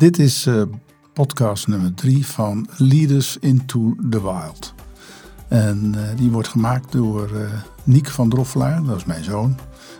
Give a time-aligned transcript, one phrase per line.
[0.00, 0.62] Dit is uh,
[1.12, 4.74] podcast nummer drie van Leaders into the Wild.
[5.48, 7.50] En uh, die wordt gemaakt door uh,
[7.84, 9.58] Niek van Droffelaar, dat is mijn zoon.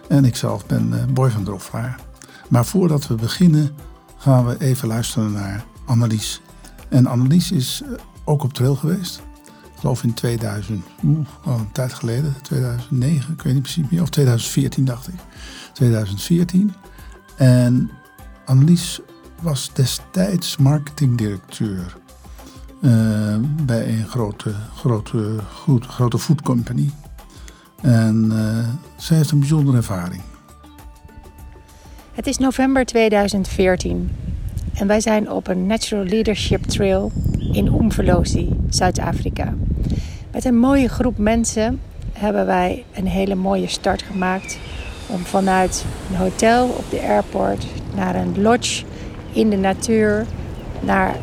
[0.09, 2.01] En ikzelf ben Boy van Droffelaar.
[2.49, 3.71] Maar voordat we beginnen
[4.17, 6.41] gaan we even luisteren naar Annelies.
[6.89, 7.83] En Annelies is
[8.25, 9.23] ook op trail geweest.
[9.47, 14.03] Ik geloof in 2000, oeh, al een tijd geleden, 2009, ik weet niet precies meer.
[14.03, 15.21] Of 2014 dacht ik.
[15.73, 16.73] 2014.
[17.37, 17.91] En
[18.45, 19.01] Annelies
[19.43, 21.97] was destijds marketingdirecteur
[22.81, 26.91] uh, bij een grote, grote, goed, grote food company.
[27.83, 30.23] En uh, zij heeft een bijzondere ervaring.
[32.13, 34.11] Het is november 2014
[34.75, 37.13] en wij zijn op een Natural Leadership Trail
[37.53, 39.55] in Umvelozi, Zuid-Afrika.
[40.33, 41.81] Met een mooie groep mensen
[42.13, 44.59] hebben wij een hele mooie start gemaakt
[45.07, 48.85] om vanuit een hotel op de airport naar een lodge
[49.33, 50.27] in de natuur,
[50.81, 51.17] naar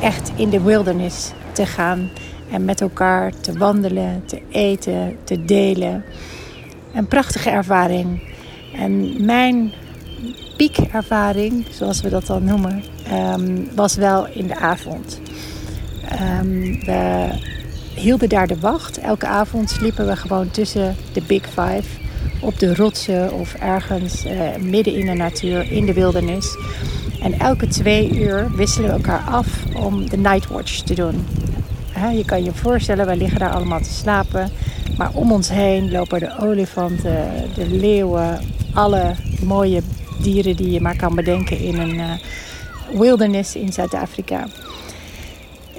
[0.00, 2.10] echt in de wilderness te gaan
[2.50, 6.04] en met elkaar te wandelen, te eten, te delen.
[6.94, 8.22] Een prachtige ervaring.
[8.76, 9.72] En mijn
[10.56, 15.20] piekervaring, zoals we dat dan noemen, ehm, was wel in de avond.
[16.40, 17.28] Um, we
[17.94, 18.98] hielden daar de wacht.
[18.98, 22.00] Elke avond sliepen we gewoon tussen de Big Five
[22.40, 26.56] op de rotsen of ergens uh, midden in de natuur, in de wildernis.
[27.22, 31.26] En elke twee uur wisselen we elkaar af om de nightwatch te doen.
[32.14, 34.50] je kan je voorstellen, wij liggen daar allemaal te slapen.
[34.96, 38.40] Maar om ons heen lopen de olifanten, de leeuwen,
[38.74, 39.82] alle mooie
[40.22, 42.10] dieren die je maar kan bedenken in een uh,
[42.92, 44.46] wilderness in Zuid-Afrika.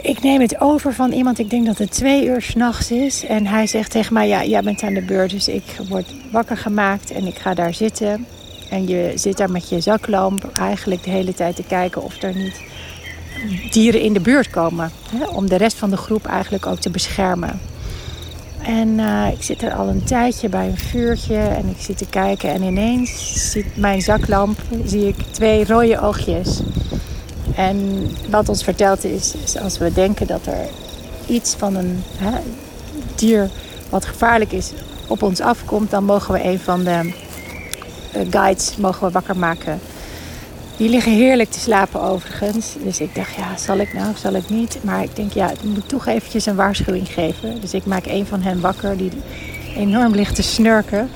[0.01, 3.25] Ik neem het over van iemand, ik denk dat het twee uur s'nachts is.
[3.25, 5.31] En hij zegt tegen mij, ja, jij bent aan de beurt.
[5.31, 8.25] Dus ik word wakker gemaakt en ik ga daar zitten.
[8.69, 12.35] En je zit daar met je zaklamp eigenlijk de hele tijd te kijken of er
[12.35, 12.61] niet
[13.71, 14.91] dieren in de buurt komen.
[15.09, 17.59] Hè, om de rest van de groep eigenlijk ook te beschermen.
[18.61, 22.09] En uh, ik zit er al een tijdje bij een vuurtje en ik zit te
[22.09, 22.49] kijken.
[22.49, 26.61] En ineens ziet mijn zaklamp, zie ik twee rode oogjes.
[27.55, 30.67] En wat ons verteld is, is als we denken dat er
[31.25, 32.39] iets van een hè,
[33.15, 33.49] dier
[33.89, 34.71] wat gevaarlijk is
[35.07, 37.13] op ons afkomt, dan mogen we een van de
[38.29, 39.79] guides mogen we wakker maken.
[40.77, 42.75] Die liggen heerlijk te slapen overigens.
[42.83, 44.77] Dus ik dacht, ja, zal ik nou of zal ik niet?
[44.81, 47.61] Maar ik denk, ja, ik moet toch eventjes een waarschuwing geven.
[47.61, 49.11] Dus ik maak een van hen wakker die
[49.75, 51.09] enorm ligt te snurken.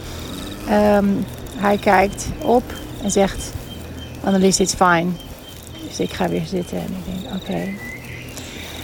[0.72, 1.26] Um,
[1.56, 2.64] hij kijkt op
[3.04, 3.52] en zegt,
[4.24, 5.08] Annelies, it's fine.
[5.88, 7.74] Dus ik ga weer zitten en ik denk, oké.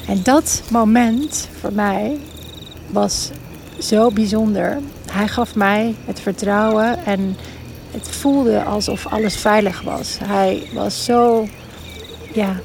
[0.07, 2.17] En dat moment voor mij
[2.87, 3.29] was
[3.79, 4.77] zo bijzonder.
[5.11, 7.37] Hij gaf mij het vertrouwen en
[7.93, 10.17] het voelde alsof alles veilig was.
[10.23, 11.47] Hij was zo
[12.33, 12.55] ja,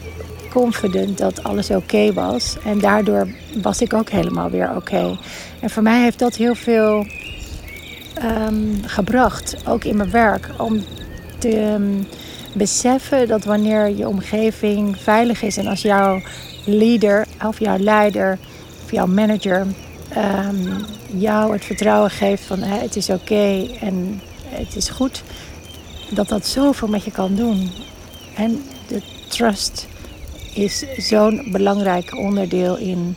[0.50, 2.56] confident dat alles oké was.
[2.64, 3.28] En daardoor
[3.62, 5.18] was ik ook helemaal weer oké.
[5.60, 7.06] En voor mij heeft dat heel veel
[8.22, 10.48] um, gebracht, ook in mijn werk.
[10.58, 10.84] Om
[11.38, 12.06] te um,
[12.54, 16.20] beseffen dat wanneer je omgeving veilig is en als jouw
[16.64, 18.38] leader of jouw leider
[18.84, 19.66] of jouw manager
[20.16, 25.22] um, jou het vertrouwen geeft van het is oké en het is goed
[26.10, 27.70] dat dat zoveel met je kan doen.
[28.34, 29.86] En de trust
[30.54, 33.16] is zo'n belangrijk onderdeel in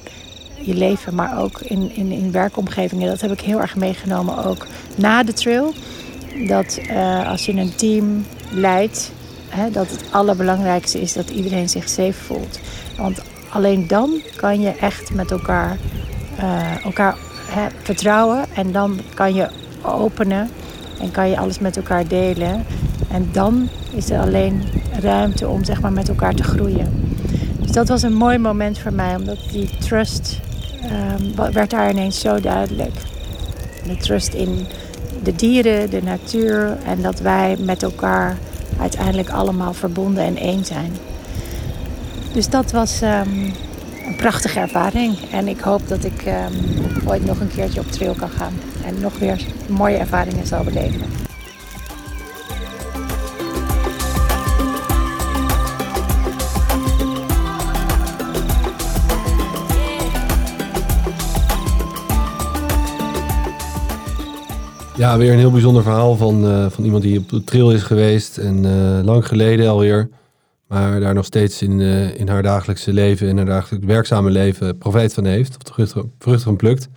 [0.61, 3.09] je leven, maar ook in, in, in werkomgevingen.
[3.09, 5.73] Dat heb ik heel erg meegenomen ook na de trail.
[6.47, 9.11] Dat uh, als je een team leidt,
[9.49, 12.59] hè, dat het allerbelangrijkste is dat iedereen zich safe voelt.
[12.97, 15.77] Want alleen dan kan je echt met elkaar,
[16.39, 19.49] uh, elkaar hè, vertrouwen en dan kan je
[19.81, 20.49] openen
[21.01, 22.65] en kan je alles met elkaar delen.
[23.11, 24.63] En dan is er alleen
[24.99, 27.15] ruimte om zeg maar, met elkaar te groeien.
[27.59, 30.39] Dus dat was een mooi moment voor mij, omdat die trust
[30.83, 32.93] um, werd daar ineens zo duidelijk.
[33.87, 34.65] De trust in
[35.23, 38.37] de dieren, de natuur en dat wij met elkaar
[38.79, 40.91] uiteindelijk allemaal verbonden en één zijn.
[42.33, 43.53] Dus dat was um,
[44.05, 45.17] een prachtige ervaring.
[45.31, 48.53] En ik hoop dat ik um, ooit nog een keertje op trail kan gaan.
[48.85, 51.29] En nog weer mooie ervaringen zal beleven.
[65.01, 67.83] Ja, weer een heel bijzonder verhaal van, uh, van iemand die op de trail is
[67.83, 68.37] geweest.
[68.37, 70.09] En uh, lang geleden alweer.
[70.67, 74.77] Maar daar nog steeds in, uh, in haar dagelijkse leven, in haar dagelijks werkzame leven,
[74.77, 75.57] profijt van heeft.
[75.57, 76.89] Of de vruchten, plukt.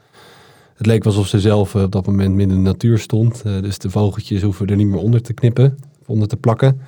[0.74, 3.42] Het leek alsof ze zelf op dat moment midden in de natuur stond.
[3.42, 6.80] dus de vogeltjes hoeven er niet meer onder te knippen, of onder te plakken.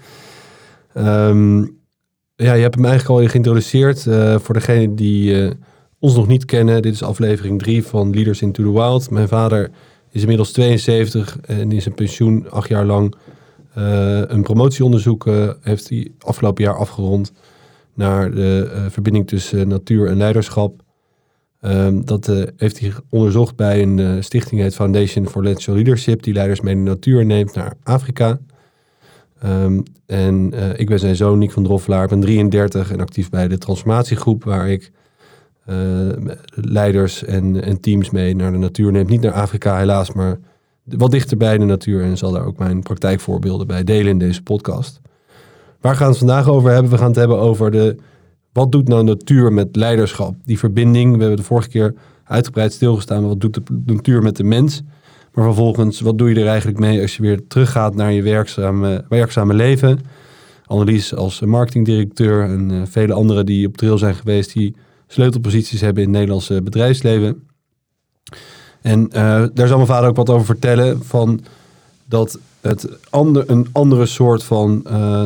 [0.95, 1.79] Um,
[2.37, 4.05] ja, je hebt hem eigenlijk al geïntroduceerd.
[4.05, 5.51] Uh, voor degenen die
[5.99, 9.11] ons nog niet kennen, dit is aflevering 3 van Leaders into the Wild.
[9.11, 9.71] Mijn vader
[10.11, 13.15] is inmiddels 72 en is een pensioen acht jaar lang.
[14.27, 15.27] een promotieonderzoek
[15.61, 17.33] heeft hij afgelopen jaar afgerond
[17.95, 20.85] naar de verbinding tussen natuur en leiderschap.
[21.61, 26.23] Um, dat uh, heeft hij onderzocht bij een uh, stichting, heet Foundation for Natural Leadership,
[26.23, 28.39] die leiders mee de natuur neemt naar Afrika.
[29.45, 33.31] Um, en uh, ik ben zijn zoon, Nick van Droffelaar, ik ben 33 en actief
[33.31, 34.91] bij de transformatiegroep, waar ik
[36.55, 39.07] leiders en, en, teams mee naar de natuur neem.
[39.07, 40.39] Niet naar Afrika helaas, maar
[40.85, 44.43] wat dichter bij de natuur en zal daar ook mijn praktijkvoorbeelden bij delen in deze
[44.43, 45.01] podcast.
[45.81, 46.91] Waar gaan we het vandaag over hebben?
[46.91, 47.97] We gaan het hebben over de
[48.57, 50.35] wat doet nou natuur met leiderschap?
[50.45, 51.95] Die verbinding, we hebben de vorige keer
[52.25, 54.83] uitgebreid stilgestaan, wat doet de natuur met de mens?
[55.33, 59.05] Maar vervolgens, wat doe je er eigenlijk mee als je weer teruggaat naar je werkzame,
[59.09, 60.01] werkzame leven?
[60.67, 64.75] Annelies als marketingdirecteur en uh, vele anderen die op trail zijn geweest, die
[65.07, 67.47] sleutelposities hebben in het Nederlandse bedrijfsleven.
[68.81, 71.41] En uh, daar zal mijn vader ook wat over vertellen, van
[72.05, 75.25] dat het ander, een andere soort van uh,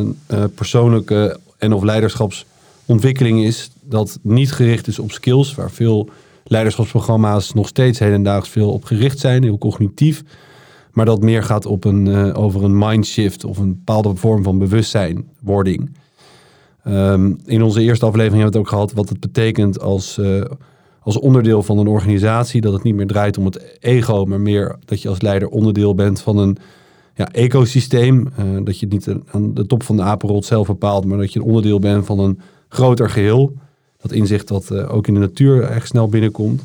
[0.55, 2.47] persoonlijke en of leiderschaps
[2.91, 6.09] ontwikkeling is dat niet gericht is op skills, waar veel
[6.45, 10.23] leiderschapsprogramma's nog steeds hedendaags veel op gericht zijn, heel cognitief.
[10.93, 14.59] Maar dat meer gaat op een, uh, over een mindshift of een bepaalde vorm van
[14.59, 15.91] bewustzijnwording.
[16.87, 20.43] Um, in onze eerste aflevering hebben we het ook gehad wat het betekent als, uh,
[21.01, 22.61] als onderdeel van een organisatie.
[22.61, 25.95] Dat het niet meer draait om het ego, maar meer dat je als leider onderdeel
[25.95, 26.59] bent van een
[27.15, 28.29] ja, ecosysteem.
[28.39, 31.39] Uh, dat je niet aan de top van de apenrot zelf bepaalt, maar dat je
[31.39, 32.41] een onderdeel bent van een
[32.71, 33.53] groter geheel.
[34.03, 36.63] Dat inzicht dat uh, ook in de natuur echt snel binnenkomt.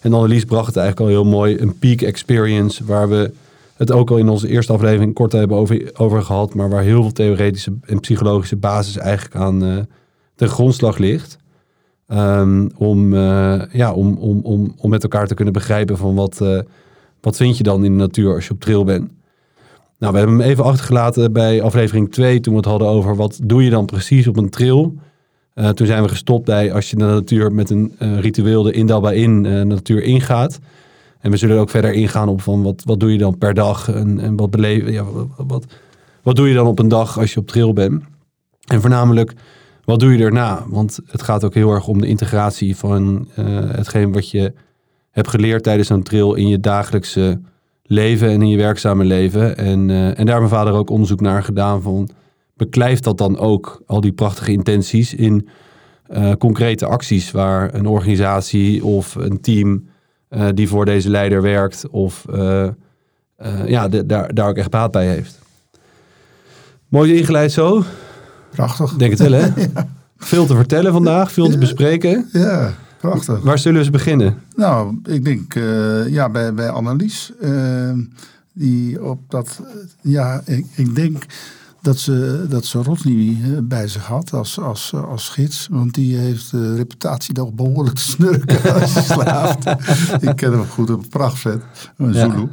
[0.00, 3.32] En Annelies bracht het eigenlijk al heel mooi, een peak experience, waar we
[3.76, 7.02] het ook al in onze eerste aflevering kort hebben over, over gehad, maar waar heel
[7.02, 9.78] veel theoretische en psychologische basis eigenlijk aan uh,
[10.34, 11.36] de grondslag ligt.
[12.08, 16.42] Um, om, uh, ja, om, om, om, om met elkaar te kunnen begrijpen van wat,
[17.20, 19.10] wat vind je dan in de natuur als je op trail bent.
[19.98, 23.40] Nou, we hebben hem even achtergelaten bij aflevering 2 toen we het hadden over wat
[23.42, 24.94] doe je dan precies op een trail.
[25.54, 28.72] Uh, toen zijn we gestopt bij als je de natuur met een uh, ritueel de
[28.72, 30.58] indalba in uh, de natuur ingaat.
[31.20, 33.88] En we zullen ook verder ingaan op van wat, wat doe je dan per dag
[33.88, 34.92] en, en wat beleven.
[34.92, 35.04] Ja,
[35.36, 35.64] wat,
[36.22, 38.02] wat, doe je dan op een dag als je op trail bent?
[38.64, 39.32] En voornamelijk,
[39.84, 40.64] wat doe je daarna?
[40.68, 43.28] Want het gaat ook heel erg om de integratie van
[43.72, 44.52] hetgeen wat je
[45.10, 47.40] hebt geleerd tijdens een trail in je dagelijkse
[47.82, 49.56] leven en in je werkzame leven.
[49.56, 52.08] En, en daar heeft mijn vader ook onderzoek naar gedaan van
[52.56, 55.48] beklijft dat dan ook, al die prachtige intenties, in
[56.10, 59.86] uh, concrete acties waar een organisatie of een team
[60.30, 62.68] uh, die voor deze leider werkt of uh,
[63.66, 65.38] ja, de, daar, daar ook echt baat bij heeft.
[66.88, 67.84] Mooi ingeleid zo.
[68.50, 68.94] Prachtig.
[68.94, 69.46] Denk het wel, hè?
[69.74, 69.88] ja.
[70.16, 72.28] Veel te vertellen vandaag, veel te bespreken.
[72.32, 73.42] Ja, prachtig.
[73.42, 74.38] Waar zullen we eens beginnen?
[74.56, 75.54] Nou, ik denk
[76.08, 77.32] ja, bij, bij Annelies.
[78.52, 79.60] die op dat,
[80.00, 81.24] ja, ik, ik denk
[81.84, 85.68] dat ze, dat ze Rodney eh, bij zich had als, als, eh, als gids.
[85.70, 89.66] Want die heeft de reputatie toch behoorlijk te snurken als je slaapt.
[90.22, 91.62] Ik ken hem goed op prachtvet,
[91.96, 92.48] een Zulu.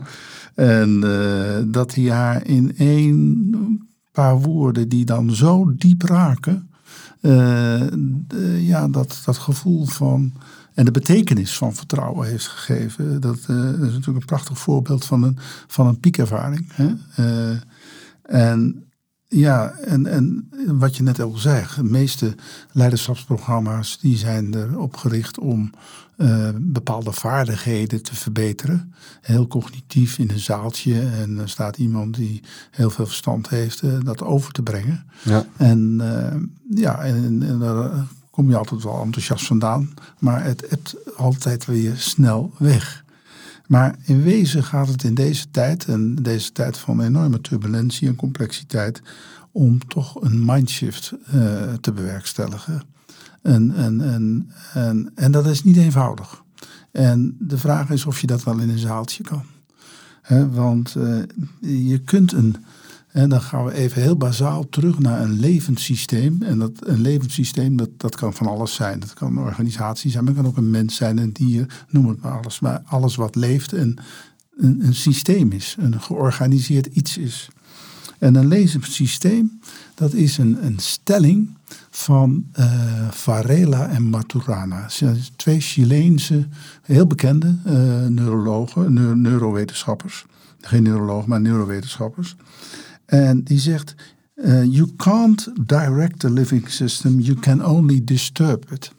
[0.56, 6.70] En uh, dat hij haar in één paar woorden die dan zo diep raken...
[7.22, 7.88] Uh,
[8.68, 10.34] ja, dat, dat gevoel van...
[10.74, 13.22] En de betekenis van vertrouwen heeft gegeven.
[13.22, 16.72] Dat, uh, dat is natuurlijk een prachtig voorbeeld van een, van een piekervaring.
[16.74, 16.94] Hè?
[18.22, 18.91] en
[19.34, 22.36] ja, en, en wat je net al zei, de meeste
[22.72, 25.72] leiderschapsprogramma's die zijn erop gericht om
[26.18, 28.94] uh, bepaalde vaardigheden te verbeteren.
[29.22, 33.98] Heel cognitief in een zaaltje en er staat iemand die heel veel verstand heeft uh,
[34.04, 35.06] dat over te brengen.
[35.24, 35.46] Ja.
[35.58, 37.92] En uh, ja, en, en, daar
[38.30, 43.04] kom je altijd wel enthousiast vandaan, maar het hebt altijd weer snel weg.
[43.72, 48.16] Maar in wezen gaat het in deze tijd, en deze tijd van enorme turbulentie en
[48.16, 49.02] complexiteit,
[49.52, 52.84] om toch een mindshift uh, te bewerkstelligen.
[53.42, 56.44] En, en, en, en, en dat is niet eenvoudig.
[56.92, 59.44] En de vraag is of je dat wel in een zaaltje kan.
[60.52, 61.24] Want uh,
[61.90, 62.56] je kunt een,
[63.12, 66.42] en dan gaan we even heel bazaal terug naar een levenssysteem.
[66.42, 69.00] En dat, een levenssysteem, dat, dat kan van alles zijn.
[69.00, 72.08] Dat kan een organisatie zijn, maar het kan ook een mens zijn, een dier, noem
[72.08, 72.60] het maar alles.
[72.60, 73.98] Maar alles wat leeft een,
[74.58, 77.50] een, een systeem is, een georganiseerd iets is.
[78.20, 79.60] En een levenssysteem,
[79.96, 81.50] dat is een, een stelling
[81.90, 84.88] van uh, Varela en Maturana.
[85.36, 86.48] Twee Chileense,
[86.82, 87.74] heel bekende uh,
[88.08, 90.26] neurologen, neurowetenschappers.
[90.62, 92.36] Geen neurologen, maar neurowetenschappers.
[93.12, 93.96] En die zegt,
[94.36, 98.92] Uh, you can't direct the living system, you can only disturb it.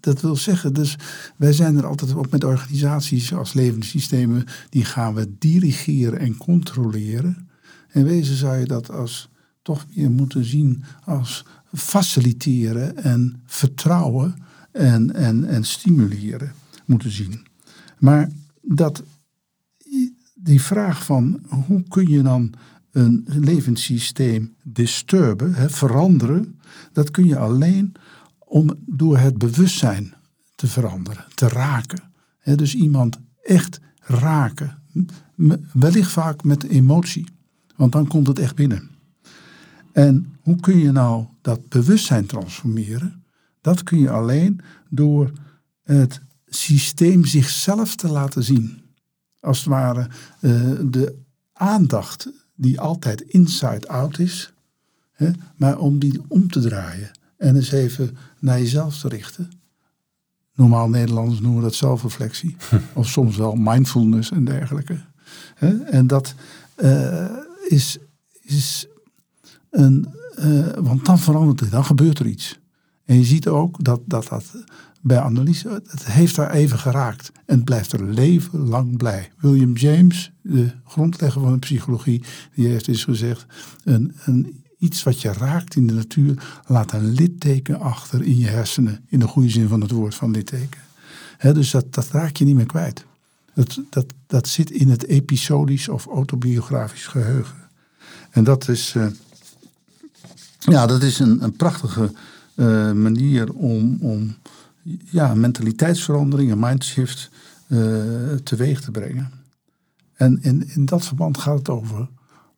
[0.00, 0.96] Dat wil zeggen, dus
[1.36, 7.48] wij zijn er altijd op met organisaties als levenssystemen, die gaan we dirigeren en controleren.
[7.88, 9.28] En wezen zou je dat als
[9.62, 14.34] toch meer moeten zien als faciliteren en vertrouwen
[14.72, 16.52] en, en, en stimuleren
[16.84, 17.46] moeten zien.
[17.98, 18.30] Maar
[18.62, 19.02] dat,
[20.34, 22.54] die vraag van hoe kun je dan
[22.92, 26.60] een levenssysteem disturben, hè, veranderen,
[26.92, 27.92] dat kun je alleen
[28.38, 30.14] om door het bewustzijn
[30.54, 32.02] te veranderen, te raken.
[32.42, 34.78] dus iemand echt raken.
[35.72, 37.26] Wellicht vaak met emotie,
[37.76, 38.90] want dan komt het echt binnen.
[39.92, 43.24] En hoe kun je nou dat bewustzijn transformeren?
[43.60, 45.32] Dat kun je alleen door
[45.82, 48.82] het systeem zichzelf te laten zien.
[49.40, 50.08] Als het ware
[50.40, 51.18] uh, de
[51.52, 54.52] aandacht die altijd inside-out is,
[55.12, 59.50] hè, maar om die om te draaien en eens even naar jezelf te richten.
[60.54, 62.56] Normaal Nederlanders noemen we dat zelfreflectie.
[62.94, 64.98] of soms wel mindfulness en dergelijke.
[65.84, 66.34] En dat
[66.76, 67.30] uh,
[67.68, 67.98] is,
[68.40, 68.86] is
[69.70, 70.08] een.
[70.38, 72.58] Uh, want dan verandert het, dan gebeurt er iets.
[73.04, 74.64] En je ziet ook dat dat, dat
[75.00, 77.32] bij analyse, het heeft daar even geraakt.
[77.46, 79.30] En het blijft er leven lang blij.
[79.38, 82.22] William James, de grondlegger van de psychologie,
[82.54, 83.46] die heeft eens gezegd:
[83.84, 88.46] een, een iets wat je raakt in de natuur, laat een litteken achter in je
[88.46, 89.04] hersenen.
[89.08, 90.80] In de goede zin van het woord van litteken.
[91.38, 93.04] dus dat, dat raak je niet meer kwijt.
[93.54, 97.56] Dat, dat, dat zit in het episodisch of autobiografisch geheugen.
[98.30, 99.06] En dat is, uh,
[100.58, 102.12] ja, dat is een, een prachtige
[102.54, 104.34] uh, manier om, om
[105.04, 107.30] ja, mentaliteitsverandering, een mindshift
[107.68, 109.30] uh, teweeg te brengen.
[110.14, 112.08] En in, in dat verband gaat het over,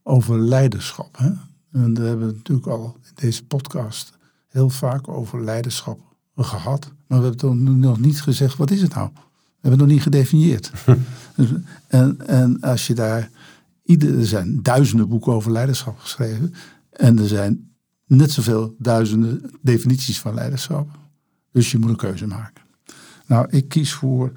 [0.02, 1.18] over leiderschap.
[1.18, 1.30] Hè?
[1.72, 4.12] En we hebben natuurlijk al in deze podcast
[4.48, 6.00] heel vaak over leiderschap
[6.36, 6.92] gehad.
[7.06, 9.10] Maar we hebben nog niet gezegd, wat is het nou?
[9.14, 10.72] We hebben het nog niet gedefinieerd.
[11.36, 11.48] Dus,
[11.86, 13.30] en, en als je daar,
[13.84, 16.54] ieder, er zijn duizenden boeken over leiderschap geschreven.
[16.90, 17.70] En er zijn
[18.06, 20.88] net zoveel duizenden definities van leiderschap.
[21.52, 22.62] Dus je moet een keuze maken.
[23.26, 24.32] Nou, ik kies voor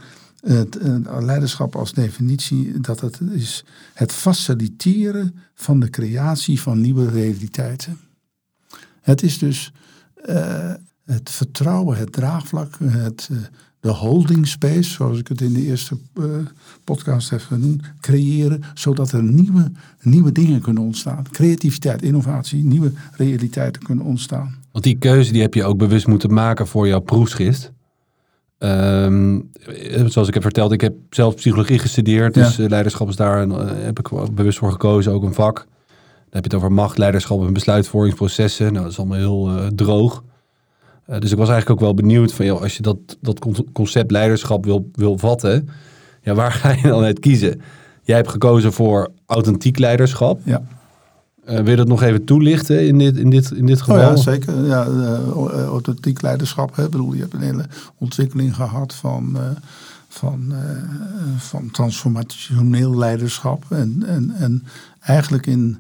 [0.46, 0.78] het,
[1.20, 8.00] leiderschap als definitie dat het is het faciliteren van de creatie van nieuwe realiteiten.
[9.02, 9.74] Het is dus
[10.30, 10.74] uh,
[11.06, 13.38] het vertrouwen, het draagvlak, het, uh,
[13.80, 16.26] de holding space, zoals ik het in de eerste uh,
[16.84, 21.26] podcast heb genoemd, creëren, zodat er nieuwe, nieuwe dingen kunnen ontstaan.
[21.32, 24.56] Creativiteit, innovatie, nieuwe realiteiten kunnen ontstaan.
[24.76, 27.72] Want die keuze die heb je ook bewust moeten maken voor jouw proefschrift.
[28.60, 29.52] Um,
[30.06, 32.34] zoals ik heb verteld, ik heb zelf psychologie gestudeerd.
[32.34, 35.56] Dus eh, leiderschap is daar uh, heb ik bewust voor gekozen, ook een vak.
[35.56, 35.66] Dan
[36.30, 38.72] heb je het over macht, leiderschap en besluitvormingsprocessen.
[38.72, 40.24] Nou, dat is allemaal heel uh, droog.
[41.06, 43.40] dus ik was eigenlijk ook wel benieuwd van, joh, als je dat, dat
[43.74, 45.70] concept leiderschap wil, wil vatten,
[46.22, 47.62] ja, waar ga je dan uit kiezen?
[48.02, 50.40] Jij hebt gekozen voor authentiek leiderschap.
[50.44, 50.62] Ja.
[51.50, 53.96] Uh, wil je dat nog even toelichten in dit, in dit, in dit geval?
[53.96, 54.66] Oh ja, zeker.
[54.66, 56.76] Ja, uh, authentiek leiderschap.
[56.76, 56.84] Hè.
[56.84, 57.66] Ik bedoel, je hebt een hele
[57.98, 59.42] ontwikkeling gehad van, uh,
[60.08, 60.54] van,
[61.38, 63.66] van transformationeel leiderschap.
[63.70, 64.64] En, en, en
[65.00, 65.80] eigenlijk in,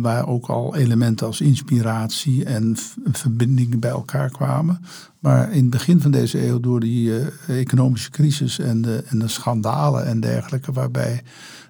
[0.00, 2.76] waar ook al elementen als inspiratie en
[3.12, 4.80] verbinding bij elkaar kwamen.
[5.18, 7.12] Maar in het begin van deze eeuw door die
[7.46, 11.22] economische crisis en de, en de schandalen en dergelijke, waarbij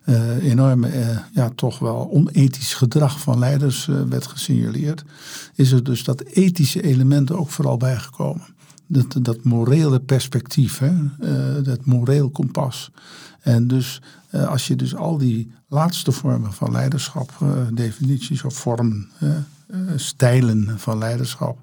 [0.04, 5.04] uh, enorme, uh, ja, toch wel onethisch gedrag van leiders uh, werd gesignaleerd,
[5.54, 8.47] is er dus dat ethische element ook vooral bijgekomen.
[8.87, 10.92] Dat, dat morele perspectief, hè,
[11.62, 12.90] dat moreel kompas.
[13.40, 17.32] En dus als je dus al die laatste vormen van leiderschap,
[17.75, 19.11] definities of vormen,
[19.97, 21.59] stijlen van leiderschap,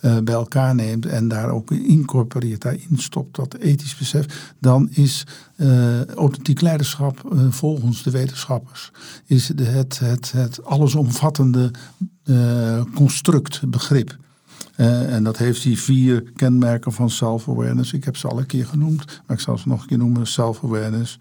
[0.00, 5.26] uh, bij elkaar neemt en daar ook incorporeert, daarin stopt dat ethisch besef, dan is
[5.56, 8.90] uh, authentiek leiderschap uh, volgens de wetenschappers
[9.26, 11.70] is het, het, het allesomvattende
[12.94, 14.16] construct, begrip.
[14.76, 17.92] en dat heeft die vier kenmerken van self-awareness.
[17.92, 20.26] Ik heb ze al een keer genoemd, maar ik zal ze nog een keer noemen.
[20.26, 21.18] Self-awareness,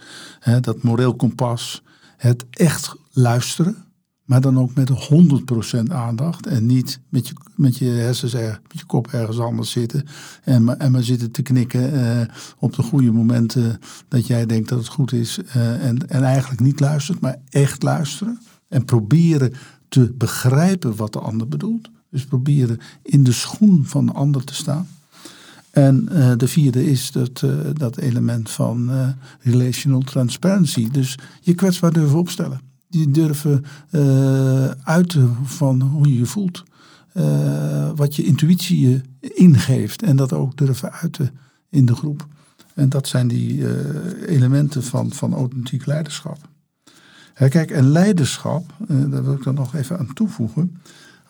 [0.61, 1.83] dat moreel kompas,
[2.17, 3.88] het echt luisteren
[4.29, 4.89] maar dan ook met
[5.89, 6.47] 100% aandacht.
[6.47, 10.05] En niet met je, met je hersens, er, met je kop ergens anders zitten.
[10.43, 12.21] En, en maar zitten te knikken uh,
[12.59, 15.39] op de goede momenten dat jij denkt dat het goed is.
[15.39, 18.39] Uh, en, en eigenlijk niet luistert, maar echt luisteren.
[18.67, 19.53] En proberen
[19.87, 21.89] te begrijpen wat de ander bedoelt.
[22.09, 24.87] Dus proberen in de schoen van de ander te staan.
[25.71, 26.05] En
[26.37, 27.43] de vierde is dat,
[27.73, 28.91] dat element van
[29.39, 30.89] relational transparency.
[30.89, 32.68] Dus je kwetsbaar durven opstellen.
[32.89, 36.63] Die durven uh, uiten van hoe je je voelt.
[37.13, 40.01] Uh, wat je intuïtie je ingeeft.
[40.01, 41.31] En dat ook durven uiten
[41.69, 42.27] in de groep.
[42.73, 43.69] En dat zijn die uh,
[44.25, 46.37] elementen van, van authentiek leiderschap.
[47.33, 50.81] Hè, kijk, en leiderschap, daar wil ik dan nog even aan toevoegen.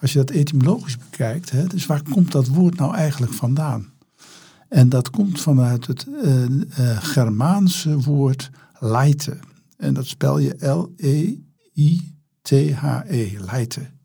[0.02, 3.88] Als je dat etymologisch bekijkt, hè, dus waar komt dat woord nou eigenlijk vandaan?
[4.68, 6.08] En dat komt vanuit het
[7.00, 8.50] Germaanse woord
[8.80, 9.40] leiten.
[9.78, 10.56] En dat spel je
[11.80, 14.00] L-E-I-T-H-E, leiten.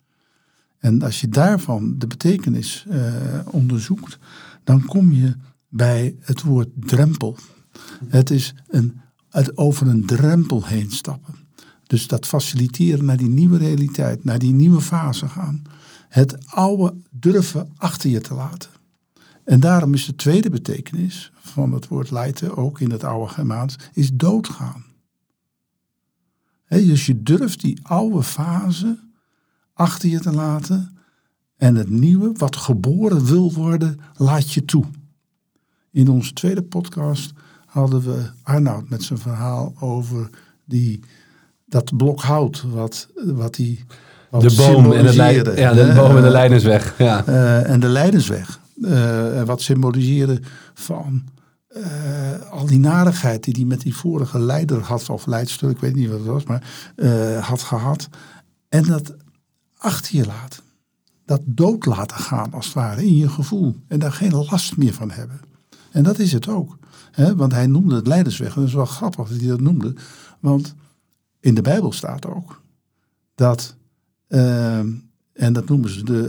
[0.78, 3.14] En als je daarvan de betekenis uh,
[3.50, 4.18] onderzoekt,
[4.64, 5.36] dan kom je
[5.68, 7.36] bij het woord drempel.
[8.08, 9.00] Het is een,
[9.30, 11.34] het over een drempel heen stappen.
[11.86, 15.62] Dus dat faciliteren naar die nieuwe realiteit, naar die nieuwe fase gaan.
[16.08, 18.70] Het oude durven achter je te laten.
[19.44, 23.76] En daarom is de tweede betekenis van het woord leiden, ook in het oude Germaans,
[23.92, 24.84] is doodgaan.
[26.68, 28.98] Dus je durft die oude fase
[29.72, 30.96] achter je te laten
[31.56, 34.84] en het nieuwe, wat geboren wil worden, laat je toe.
[35.90, 37.32] In onze tweede podcast
[37.66, 40.30] hadden we Arnoud met zijn verhaal over
[40.64, 41.00] die,
[41.64, 43.84] dat blok hout, wat, wat die.
[44.30, 46.98] Wat de boom en de, ja, de boom en de Leidensweg.
[46.98, 47.28] Ja.
[47.28, 48.60] Uh, en de Leidensweg.
[48.76, 50.40] Uh, wat symboliseerde
[50.74, 51.24] van
[51.76, 55.94] uh, al die narigheid die hij met die vorige leider had, of leidster, ik weet
[55.94, 56.62] niet wat het was, maar
[57.40, 58.08] had gehad.
[58.68, 59.14] En dat
[59.76, 60.62] achter je laten.
[61.24, 63.76] Dat dood laten gaan, als het ware, in je gevoel.
[63.88, 65.40] En daar geen last meer van hebben.
[65.90, 66.78] En dat is het ook.
[67.10, 67.36] Hè?
[67.36, 68.54] Want hij noemde het leidersweg.
[68.54, 69.94] En dat is wel grappig dat hij dat noemde.
[70.40, 70.74] Want
[71.40, 72.62] in de Bijbel staat ook
[73.34, 73.76] dat,
[74.28, 74.80] uh,
[75.34, 76.28] en dat noemen ze de,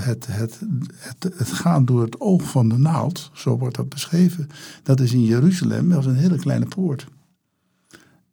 [0.00, 0.60] het, het,
[0.98, 4.48] het, het, gaan door het oog van de naald, zo wordt dat beschreven.
[4.82, 7.06] Dat is in Jeruzalem, is een hele kleine poort.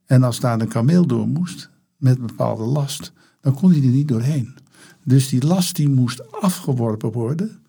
[0.06, 4.08] En als daar een kameel door moest, met bepaalde last, dan kon hij er niet
[4.08, 4.56] doorheen.
[5.04, 7.60] Dus die last die moest afgeworpen worden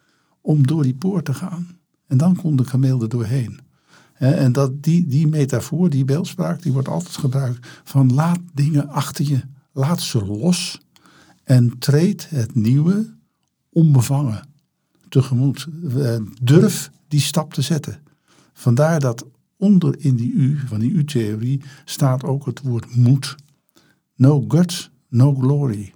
[0.40, 1.78] om door die poort te gaan.
[2.07, 3.61] En dan kon de kameel er doorheen.
[4.15, 9.25] En dat, die, die metafoor, die beeldspraak, die wordt altijd gebruikt van laat dingen achter
[9.25, 9.41] je,
[9.73, 10.80] laat ze los
[11.49, 13.15] en treed het nieuwe
[13.69, 14.43] onbevangen
[15.08, 15.67] tegemoet.
[15.95, 18.00] Eh, durf die stap te zetten.
[18.52, 23.37] Vandaar dat onder in die U, van die U-theorie, staat ook het woord moed.
[24.15, 25.95] No guts, no glory.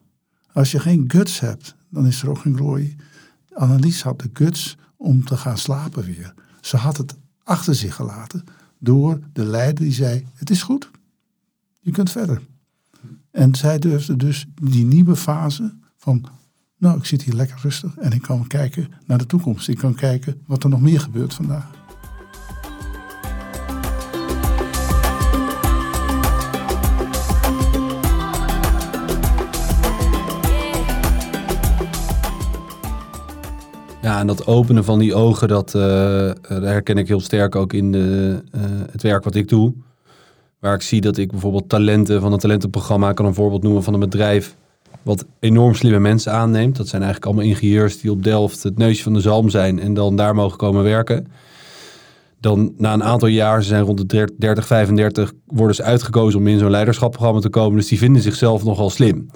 [0.52, 2.96] Als je geen guts hebt, dan is er ook geen glory.
[3.52, 6.34] Annelies had de guts om te gaan slapen weer.
[6.60, 8.44] Ze had het achter zich gelaten
[8.78, 10.90] door de leider die zei: Het is goed,
[11.80, 12.42] je kunt verder.
[13.32, 16.24] En zij durfde dus die nieuwe fase van:
[16.78, 19.68] Nou, ik zit hier lekker rustig en ik kan kijken naar de toekomst.
[19.68, 21.70] Ik kan kijken wat er nog meer gebeurt vandaag.
[34.02, 35.82] Ja, en dat openen van die ogen, dat, uh,
[36.48, 39.74] herken ik heel sterk ook in de, uh, het werk wat ik doe.
[40.62, 43.94] Waar ik zie dat ik bijvoorbeeld talenten van een talentenprogramma kan een voorbeeld noemen van
[43.94, 44.56] een bedrijf
[45.02, 46.76] wat enorm slimme mensen aanneemt.
[46.76, 49.94] Dat zijn eigenlijk allemaal ingenieurs die op Delft het neusje van de zalm zijn en
[49.94, 51.26] dan daar mogen komen werken.
[52.40, 56.46] Dan na een aantal jaar, ze zijn rond de 30, 35, worden ze uitgekozen om
[56.46, 57.78] in zo'n leiderschapprogramma te komen.
[57.78, 59.26] Dus die vinden zichzelf nogal slim.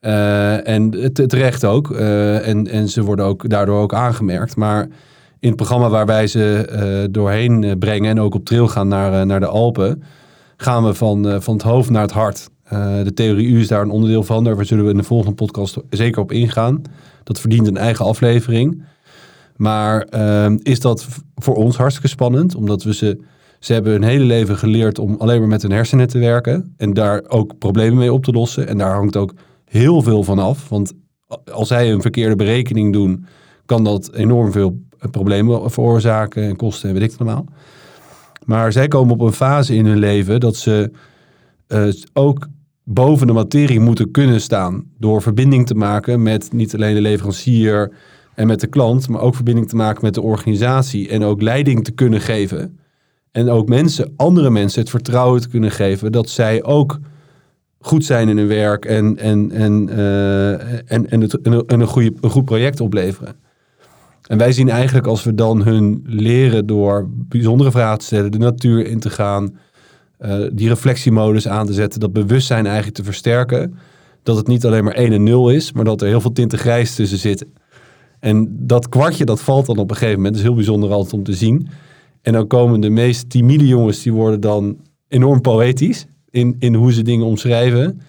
[0.00, 1.90] Uh, en terecht ook.
[1.90, 4.56] Uh, en, en ze worden ook daardoor ook aangemerkt.
[4.56, 4.82] Maar
[5.40, 9.26] in het programma waar wij ze uh, doorheen brengen en ook op trail gaan naar,
[9.26, 10.02] naar de Alpen,
[10.62, 12.48] gaan we van, van het hoofd naar het hart.
[13.04, 14.44] de theorie U is daar een onderdeel van.
[14.44, 16.82] Daar zullen we in de volgende podcast zeker op ingaan.
[17.24, 18.82] Dat verdient een eigen aflevering.
[19.56, 23.20] Maar ehm, is dat voor ons hartstikke spannend, omdat we ze.
[23.58, 26.74] Ze hebben hun hele leven geleerd om alleen maar met hun hersenen te werken.
[26.76, 28.68] En daar ook problemen mee op te lossen.
[28.68, 30.68] En daar hangt ook heel veel van af.
[30.68, 30.92] Want
[31.52, 33.26] als zij een verkeerde berekening doen,
[33.66, 34.78] kan dat enorm veel
[35.10, 37.46] problemen veroorzaken en kosten en weet ik het allemaal.
[38.48, 40.90] Maar zij komen op een fase in hun leven dat ze
[41.68, 42.48] uh, ook
[42.84, 44.84] boven de materie moeten kunnen staan.
[44.98, 47.92] Door verbinding te maken met niet alleen de leverancier
[48.34, 51.84] en met de klant, maar ook verbinding te maken met de organisatie en ook leiding
[51.84, 52.78] te kunnen geven.
[53.30, 56.98] En ook mensen, andere mensen het vertrouwen te kunnen geven dat zij ook
[57.80, 62.12] goed zijn in hun werk en, en, en, uh, en, en, het, en een, goede,
[62.20, 63.34] een goed project opleveren.
[64.28, 68.38] En wij zien eigenlijk als we dan hun leren door bijzondere vragen te stellen, de
[68.38, 69.56] natuur in te gaan,
[70.20, 73.74] uh, die reflectiemodus aan te zetten, dat bewustzijn eigenlijk te versterken,
[74.22, 76.58] dat het niet alleen maar 1 en 0 is, maar dat er heel veel tinten
[76.58, 77.52] grijs tussen zitten.
[78.20, 80.34] En dat kwartje, dat valt dan op een gegeven moment.
[80.34, 81.68] Dat is heel bijzonder altijd om te zien.
[82.22, 84.76] En dan komen de meest timide jongens, die worden dan
[85.08, 88.00] enorm poëtisch in, in hoe ze dingen omschrijven.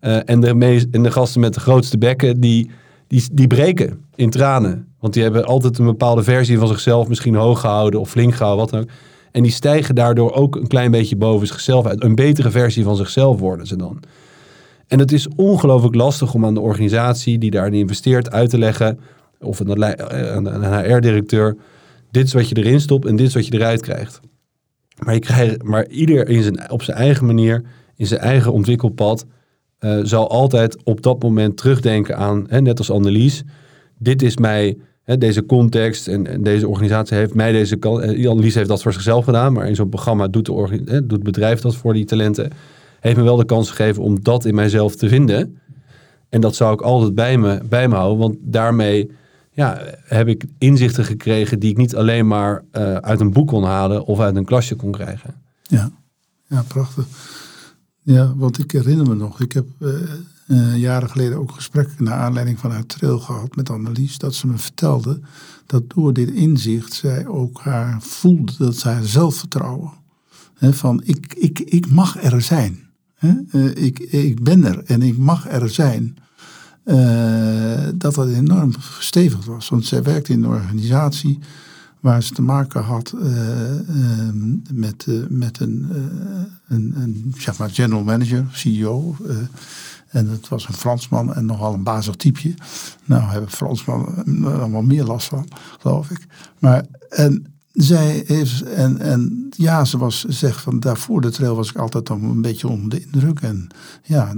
[0.00, 2.70] Eh, en, de meest, en de gasten met de grootste bekken, die,
[3.12, 4.86] die, die breken in tranen.
[5.00, 8.64] Want die hebben altijd een bepaalde versie van zichzelf misschien hoog gehouden of flink gehouden,
[8.64, 8.88] wat dan ook.
[9.30, 12.02] En die stijgen daardoor ook een klein beetje boven zichzelf uit.
[12.02, 14.02] Een betere versie van zichzelf worden ze dan.
[14.86, 18.98] En het is ongelooflijk lastig om aan de organisatie die daarin investeert uit te leggen,
[19.40, 19.80] of aan
[20.46, 21.56] een HR-directeur,
[22.10, 24.20] dit is wat je erin stopt en dit is wat je eruit krijgt.
[24.98, 27.62] Maar, je krijgt, maar ieder in zijn, op zijn eigen manier,
[27.96, 29.26] in zijn eigen ontwikkelpad,
[29.84, 33.42] uh, zal altijd op dat moment terugdenken aan, hè, net als Annelies,
[33.98, 38.04] dit is mij, hè, deze context en, deze organisatie heeft mij deze kant.
[38.04, 41.10] Uh, Annelies heeft dat voor zichzelf gedaan, maar in zo'n programma doet, de hè, doet
[41.10, 42.50] het bedrijf dat voor die talenten.
[43.00, 45.58] Heeft me wel de kans gegeven om dat in mijzelf te vinden.
[46.28, 49.10] En dat zou ik altijd bij me, bij me houden, want daarmee
[49.52, 53.64] ja, heb ik inzichten gekregen die ik niet alleen maar uh, uit een boek kon
[53.64, 55.34] halen of uit een klasje kon krijgen.
[55.62, 55.90] Ja,
[56.46, 57.06] ja prachtig.
[58.02, 59.94] Ja, want ik herinner me nog, ik heb uh,
[60.46, 64.46] uh, jaren geleden ook gesprekken naar aanleiding van haar trail gehad met Annelies, dat ze
[64.46, 65.20] me vertelde
[65.66, 69.92] dat door dit inzicht zij ook haar voelde dat zij zelfvertrouwen.
[70.54, 72.78] Hè, van ik, ik, ik mag er zijn.
[73.14, 73.32] Hè?
[73.74, 76.16] ik, ik ben er en ik mag er zijn.
[77.94, 79.68] Dat dat enorm gestevigd was.
[79.68, 81.38] Want zij werkte in een organisatie
[82.00, 83.14] waar ze te maken had
[84.72, 85.92] met, met een,
[86.68, 87.34] een,
[87.70, 89.16] general manager, CEO.
[90.08, 92.54] en het was een Fransman en nogal een bazig typeje.
[93.04, 95.48] Nou hebben Fransmannen allemaal meer last van,
[95.78, 96.26] geloof ik.
[96.58, 101.70] Maar, en zij heeft, en, en ja, ze was, zegt van daarvoor de trail was
[101.70, 103.40] ik altijd dan een beetje onder de indruk.
[103.40, 103.68] En
[104.02, 104.34] ja,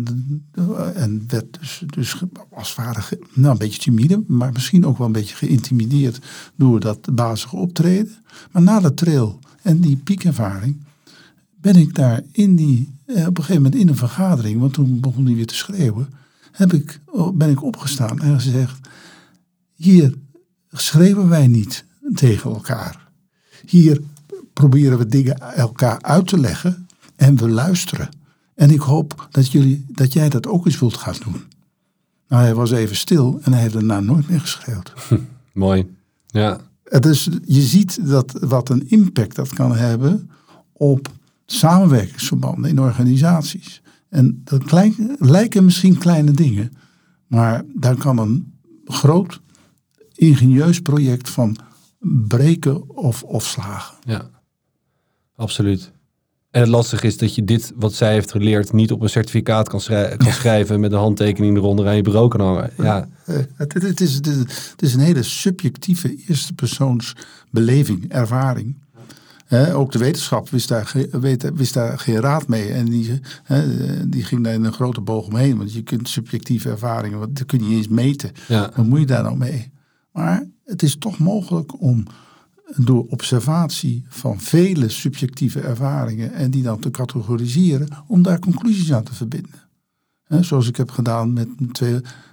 [0.95, 5.13] en werd dus, dus als ware nou, een beetje timide, maar misschien ook wel een
[5.13, 6.19] beetje geïntimideerd
[6.57, 8.17] door dat bazige optreden.
[8.53, 10.85] Maar na de trail en die piekervaring
[11.65, 15.01] ben ik daar in die, eh, op een gegeven moment in een vergadering, want toen
[15.01, 16.09] begon hij weer te schreeuwen,
[16.53, 17.01] heb ik,
[17.35, 18.89] ben ik opgestaan en gezegd,
[19.75, 20.15] hier
[20.71, 23.09] schreeuwen wij niet tegen elkaar.
[23.67, 24.01] Hier
[24.53, 28.09] proberen we dingen elkaar uit te leggen en we luisteren.
[28.55, 31.43] En ik hoop dat, jullie, dat jij dat ook eens wilt gaan doen.
[32.29, 34.93] Nou, hij was even stil en hij heeft daarna nooit meer geschreeuwd.
[35.53, 35.95] Mooi,
[36.27, 36.61] ja.
[37.01, 40.31] Dus je ziet dat, wat een impact dat kan hebben
[40.73, 41.13] op
[41.47, 43.83] samenwerkingsverbanden in organisaties.
[44.09, 44.73] En dat
[45.19, 46.73] lijken misschien kleine dingen,
[47.27, 49.41] maar daar kan een groot
[50.15, 51.57] ingenieus project van
[52.29, 53.97] breken of, of slagen.
[54.05, 54.31] Ja,
[55.37, 55.93] absoluut.
[56.55, 59.69] En het lastige is dat je dit, wat zij heeft geleerd, niet op een certificaat
[59.69, 59.81] kan,
[60.17, 62.71] kan schrijven met een handtekening eronder aan je bureau kan hangen.
[62.77, 63.09] Ja.
[63.25, 67.17] Het, het, is, het, is, een hele subjectieve eerste persoons
[67.51, 68.84] beleving, ervaring.
[69.51, 70.93] Ook de wetenschap wist daar,
[71.55, 72.73] wist daar geen raad mee.
[72.73, 73.21] En die,
[74.07, 75.57] die ging daar in een grote boog omheen.
[75.57, 78.33] Want je kunt subjectieve ervaringen, dat kun je niet eens meten.
[78.49, 78.71] Ja.
[78.77, 79.73] Wat moet je daar nou mee?
[80.13, 82.05] Maar het is toch mogelijk om
[82.77, 89.03] door observatie van vele subjectieve ervaringen en die dan te categoriseren, om daar conclusies aan
[89.03, 89.63] te verbinden.
[90.41, 91.49] zoals ik heb gedaan met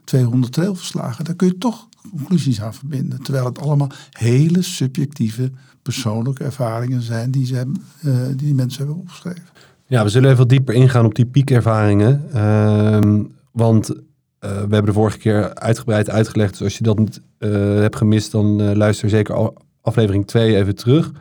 [0.04, 3.24] 200 trailverslagen, daar kun je toch conclusies aan verbinden.
[3.24, 7.72] Terwijl het allemaal hele subjectieve persoonlijke ervaringen zijn die, ze,
[8.06, 9.44] uh, die, mensen hebben opgeschreven.
[9.86, 12.26] Ja, we zullen even dieper ingaan op die piekervaringen.
[12.36, 16.52] Uh, want eh, we hebben de vorige keer uitgebreid uitgelegd.
[16.52, 21.12] Dus als je dat niet uh, hebt gemist, dan luister zeker aflevering 2 even terug.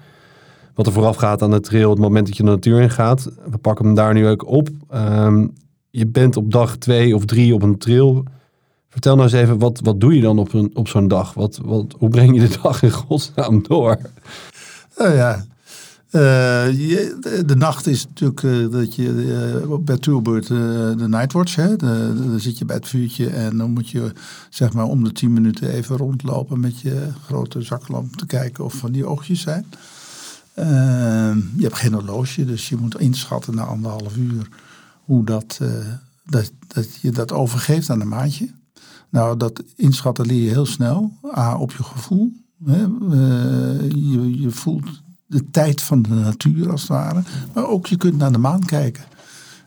[0.74, 3.30] Wat er vooraf gaat aan de trail, het moment dat je de natuur in gaat.
[3.50, 4.68] We pakken hem daar nu ook op.
[4.94, 5.52] Um,
[5.90, 8.24] je bent op dag twee of drie op een trail.
[8.90, 11.34] Vertel nou eens even, wat, wat doe je dan op, een, op zo'n dag?
[11.34, 13.98] Wat, wat, hoe breng je de dag in godsnaam door?
[14.98, 15.44] Nou ja,
[16.06, 16.22] uh,
[17.46, 19.02] de, nacht is natuurlijk uh, dat je
[19.62, 23.90] uh, bij Tourbird de Nightwatch, hè, dan zit je bij het vuurtje en dan moet
[23.90, 24.12] je
[24.48, 28.74] zeg maar om de tien minuten even rondlopen met je grote zaklamp te kijken of
[28.74, 29.66] van die oogjes zijn.
[31.56, 34.48] je hebt geen horloge, dus je moet inschatten na anderhalf uur
[35.04, 35.60] hoe dat,
[36.26, 38.48] dat, dat je dat overgeeft aan de maatje.
[39.10, 41.12] Nou, dat inschatten leer je heel snel.
[41.36, 42.32] A, op je gevoel.
[42.64, 42.80] Hè.
[43.88, 47.22] je, je voelt de tijd van de natuur als het ware.
[47.54, 49.04] Maar ook je kunt naar de maan kijken.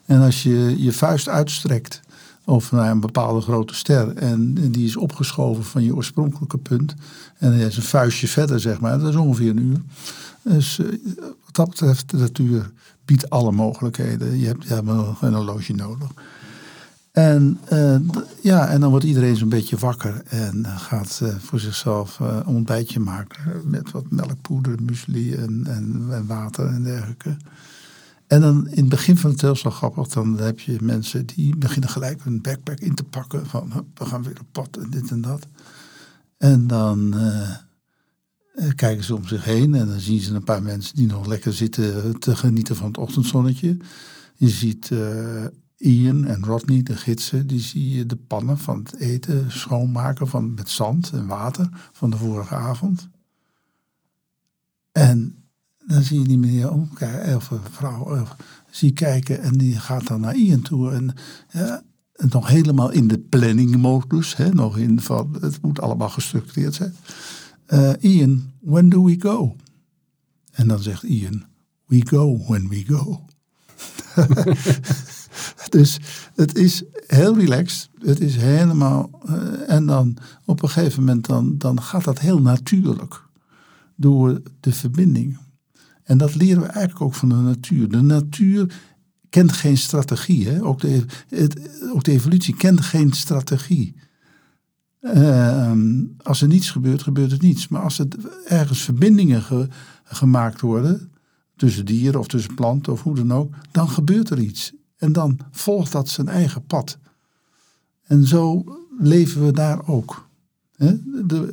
[0.06, 2.02] En als je je vuist uitstrekt
[2.46, 6.96] of naar een bepaalde grote ster en, die is opgeschoven van je oorspronkelijke punt
[7.38, 9.82] en er is een vuistje verder, zeg maar, dat is ongeveer een uur.
[10.42, 10.88] Dus uh,
[11.46, 12.72] wat dat betreft, de natuur
[13.06, 14.40] biedt alle mogelijkheden.
[14.40, 14.74] Je hebt, je
[15.22, 16.10] een horloge nodig.
[17.14, 17.96] En, uh,
[18.42, 23.00] ja, en dan wordt iedereen zo'n beetje wakker en gaat uh, voor zichzelf een ontbijtje
[23.00, 27.38] maken met wat melkpoeder, muesli en, en, water en dergelijke.
[28.28, 31.90] En dan in het begin van het heel grappig, dan heb je mensen die beginnen
[31.90, 33.46] gelijk een backpack in te pakken.
[33.46, 35.48] Van we gaan weer op pad en dit en dat.
[36.38, 37.16] En dan
[38.76, 41.54] kijken ze om zich heen en dan zien ze een paar mensen die nog lekker
[41.54, 43.78] zitten te genieten van het ochtendzonnetje.
[44.36, 44.92] Je ziet
[45.84, 50.54] Ian en Rodney, de gidsen, die zie je de pannen van het eten schoonmaken van,
[50.54, 53.10] met zand en water van de vorige avond.
[54.92, 55.36] En
[55.86, 58.28] dan zie je die meneer omkijken, of vrouw,
[58.70, 60.92] zie kijken en die gaat dan naar Ian toe.
[60.92, 61.16] En,
[61.52, 61.84] ja,
[62.16, 66.96] nog helemaal in de planningmodus, hè, nog in van het moet allemaal gestructureerd zijn.
[67.68, 69.56] Uh, Ian, when do we go?
[70.52, 71.46] En dan zegt Ian,
[71.86, 73.26] we go when we go.
[75.70, 76.00] dus
[76.36, 77.90] het is heel relaxed.
[78.00, 79.22] Het is helemaal.
[79.30, 83.22] Uh, en dan op een gegeven moment dan, dan gaat dat heel natuurlijk.
[83.96, 85.38] Door de verbinding.
[86.04, 87.90] En dat leren we eigenlijk ook van de natuur.
[87.90, 88.74] De natuur
[89.30, 90.48] kent geen strategie.
[90.48, 90.64] Hè?
[90.64, 91.06] Ook, de,
[91.94, 93.96] ook de evolutie kent geen strategie.
[95.02, 95.72] Uh,
[96.18, 97.68] als er niets gebeurt, gebeurt er niets.
[97.68, 98.08] Maar als er
[98.46, 99.68] ergens verbindingen ge,
[100.04, 101.12] gemaakt worden,
[101.56, 104.74] tussen dieren of tussen planten of hoe dan ook, dan gebeurt er iets.
[105.04, 106.98] En dan volgt dat zijn eigen pad.
[108.04, 108.64] En zo
[109.00, 110.28] leven we daar ook.
[111.26, 111.50] De,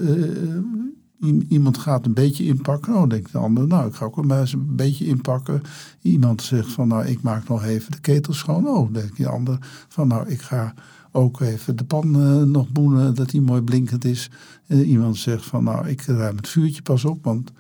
[1.21, 2.95] uh, iemand gaat een beetje inpakken.
[2.95, 5.63] Oh, denkt de ander, nou, ik ga ook maar eens een beetje inpakken.
[6.03, 8.69] Iemand zegt van, nou, ik maak nog even de ketel schoon.
[8.69, 9.59] Oh, denkt de ander
[9.89, 10.75] van, nou, ik ga
[11.13, 14.31] ook even de pan uh, nog boenen, dat die mooi blinkend is.
[14.67, 17.53] Uh, iemand zegt van, nou, ik ruim het vuurtje pas op, want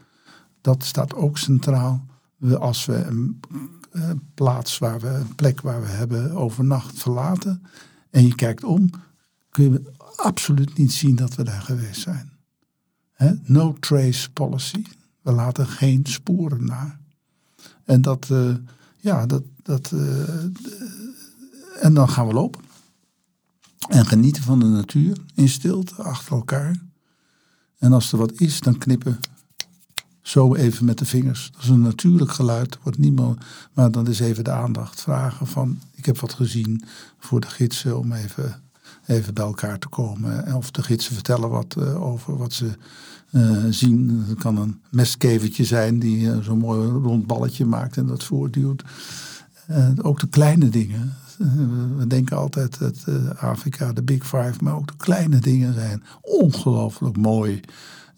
[0.61, 2.07] dat staat ook centraal.
[2.37, 3.40] We, als we een
[3.92, 7.62] uh, plaats waar we, een plek waar we hebben overnacht verlaten
[8.11, 8.90] en je kijkt om,
[9.50, 12.33] kun je absoluut niet zien dat we daar geweest zijn.
[13.42, 14.85] No trace policy.
[15.22, 17.00] We laten geen sporen na.
[17.85, 18.55] En dat, uh,
[18.96, 20.44] ja, dat, dat, uh,
[21.81, 22.62] en dan gaan we lopen.
[23.88, 26.83] En genieten van de natuur in stilte achter elkaar.
[27.79, 29.20] En als er wat is, dan knippen
[30.31, 31.51] zo even met de vingers.
[31.53, 33.40] Dat is een natuurlijk geluid, wordt niemand,
[33.73, 36.85] maar dan is even de aandacht vragen van ik heb wat gezien
[37.19, 38.62] voor de gidsen om even,
[39.07, 40.55] even bij elkaar te komen.
[40.55, 42.71] Of de gidsen vertellen wat uh, over wat ze
[43.31, 44.25] uh, zien.
[44.29, 48.83] Het kan een mestkevertje zijn die uh, zo'n mooi rond balletje maakt en dat voortduwt.
[50.03, 51.14] ook de kleine dingen.
[51.97, 53.05] We denken altijd dat
[53.37, 57.61] Afrika de Big Five, maar ook de kleine dingen zijn ongelooflijk mooi.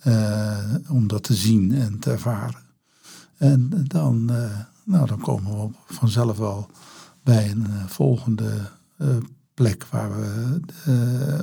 [0.06, 2.60] Uh, om dat te zien en te ervaren.
[3.36, 6.70] En dan, uh, nou, dan komen we vanzelf wel
[7.22, 8.50] bij een uh, volgende
[9.54, 10.60] plek waar we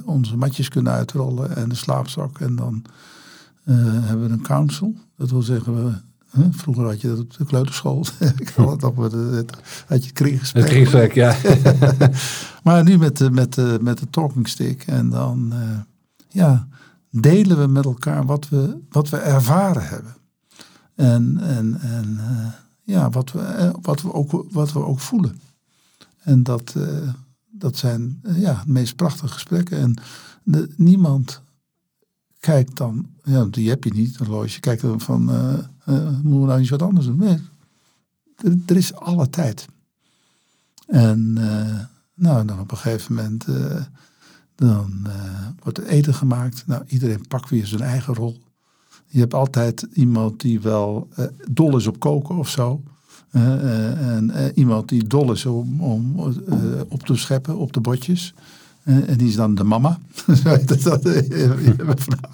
[0.06, 2.40] onze matjes kunnen uitrollen en de slaapzak.
[2.40, 2.86] En dan
[3.64, 4.96] hebben we een council.
[5.18, 5.94] Dat wil zeggen, we,
[6.52, 8.06] vroeger had je dat op de kleuterschool.
[8.38, 8.96] Ik had het op
[9.88, 10.64] had je kringgesprek.
[10.64, 11.36] Het kringgesprek, ja.
[12.64, 14.84] maar nu met, de, met, de, met de talking stick.
[14.84, 15.54] En dan,
[16.28, 16.68] ja
[17.12, 20.16] delen we met elkaar wat we, wat we ervaren hebben.
[20.96, 22.48] En, en, en uh,
[22.84, 25.40] ja, wat we, wat, we ook, wat we ook voelen.
[26.20, 27.10] En dat, uh,
[27.50, 29.78] dat zijn ja, de meest prachtige gesprekken.
[29.78, 29.94] En
[30.76, 31.42] niemand
[32.40, 34.60] kijkt dan, ja, die heb je niet, een horloge.
[34.60, 37.18] Kijkt dan van, moeten we nou iets wat anders doen?
[37.18, 37.40] Nee,
[38.36, 39.66] er, er is alle tijd.
[40.88, 41.34] En
[42.14, 43.46] nou, dan op een gegeven moment
[44.60, 45.14] dan uh,
[45.64, 46.64] wordt er eten gemaakt.
[46.68, 48.42] Nou, iedereen pakt weer zijn eigen rol.
[49.08, 52.84] Je hebt altijd iemand die wel uh, dol is op koken of zo.
[53.32, 56.20] Uh, en iemand die dol is om, om
[56.88, 58.34] op te scheppen op de botjes.
[58.84, 60.00] en die is dan de mama.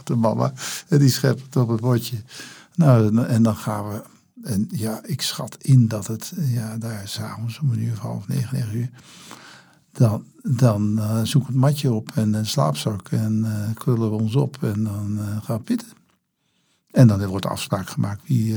[0.04, 0.54] De mama.
[0.88, 2.18] En die schept op het botje.
[2.76, 4.02] Nou, en dan gaan we.
[4.44, 8.28] En ja, ik schat in dat het ja, daar s'avonds om een uur of half
[8.28, 8.90] negen, negen uur
[9.98, 14.36] dan, dan uh, zoek het matje op en een slaapzak en uh, krullen we ons
[14.36, 15.88] op en dan uh, gaan we pitten.
[16.92, 18.56] En dan wordt de afspraak gemaakt wie,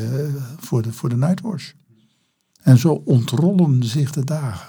[0.58, 1.72] voor, de, voor de nightwatch.
[2.62, 4.68] En zo ontrollen zich de dagen.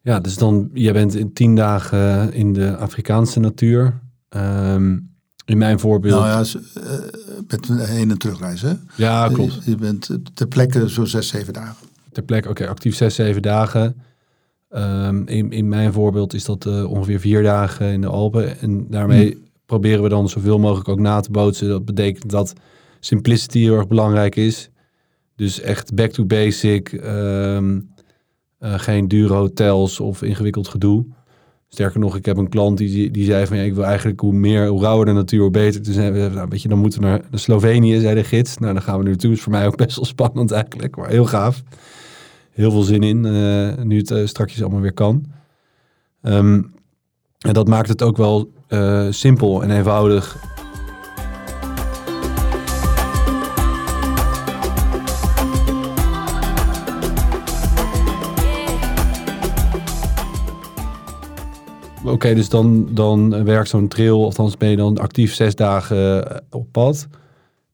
[0.00, 4.00] Ja, dus dan, jij bent in tien dagen in de Afrikaanse natuur.
[4.28, 5.10] Um,
[5.44, 6.20] in mijn voorbeeld.
[6.20, 6.60] Nou ja,
[7.48, 8.72] met een heen- en terugreis, hè?
[8.96, 9.54] Ja, klopt.
[9.64, 11.76] Je, je bent ter plekke zo zes, zeven dagen.
[12.12, 13.96] Ter plekke, oké, okay, actief zes, zeven dagen.
[14.74, 18.60] Um, in, in mijn voorbeeld is dat uh, ongeveer vier dagen in de Alpen.
[18.60, 19.42] En daarmee mm.
[19.66, 21.68] proberen we dan zoveel mogelijk ook na te bootsen.
[21.68, 22.52] Dat betekent dat
[23.00, 24.70] simplicity heel erg belangrijk is.
[25.36, 26.92] Dus echt back to basic.
[26.92, 27.90] Um,
[28.60, 31.04] uh, geen dure hotels of ingewikkeld gedoe.
[31.68, 34.32] Sterker nog, ik heb een klant die, die zei van ja, ik wil eigenlijk hoe
[34.32, 35.82] meer, hoe rauwer de natuur, hoe beter.
[35.82, 38.58] Toen zeiden we, nou, weet je, dan moeten we naar, naar Slovenië, zei de gids.
[38.58, 39.32] Nou, dan gaan we nu naartoe.
[39.32, 41.62] Is voor mij ook best wel spannend eigenlijk, maar heel gaaf.
[42.52, 45.24] Heel veel zin in, eh, nu het uh, straks allemaal weer kan.
[46.22, 46.62] Ehm,
[47.38, 50.36] en dat maakt het ook wel uh, simpel en eenvoudig.
[62.04, 66.66] Oké, dus dan, dan werkt zo'n trail, althans ben je dan actief zes dagen op
[66.72, 67.06] pad.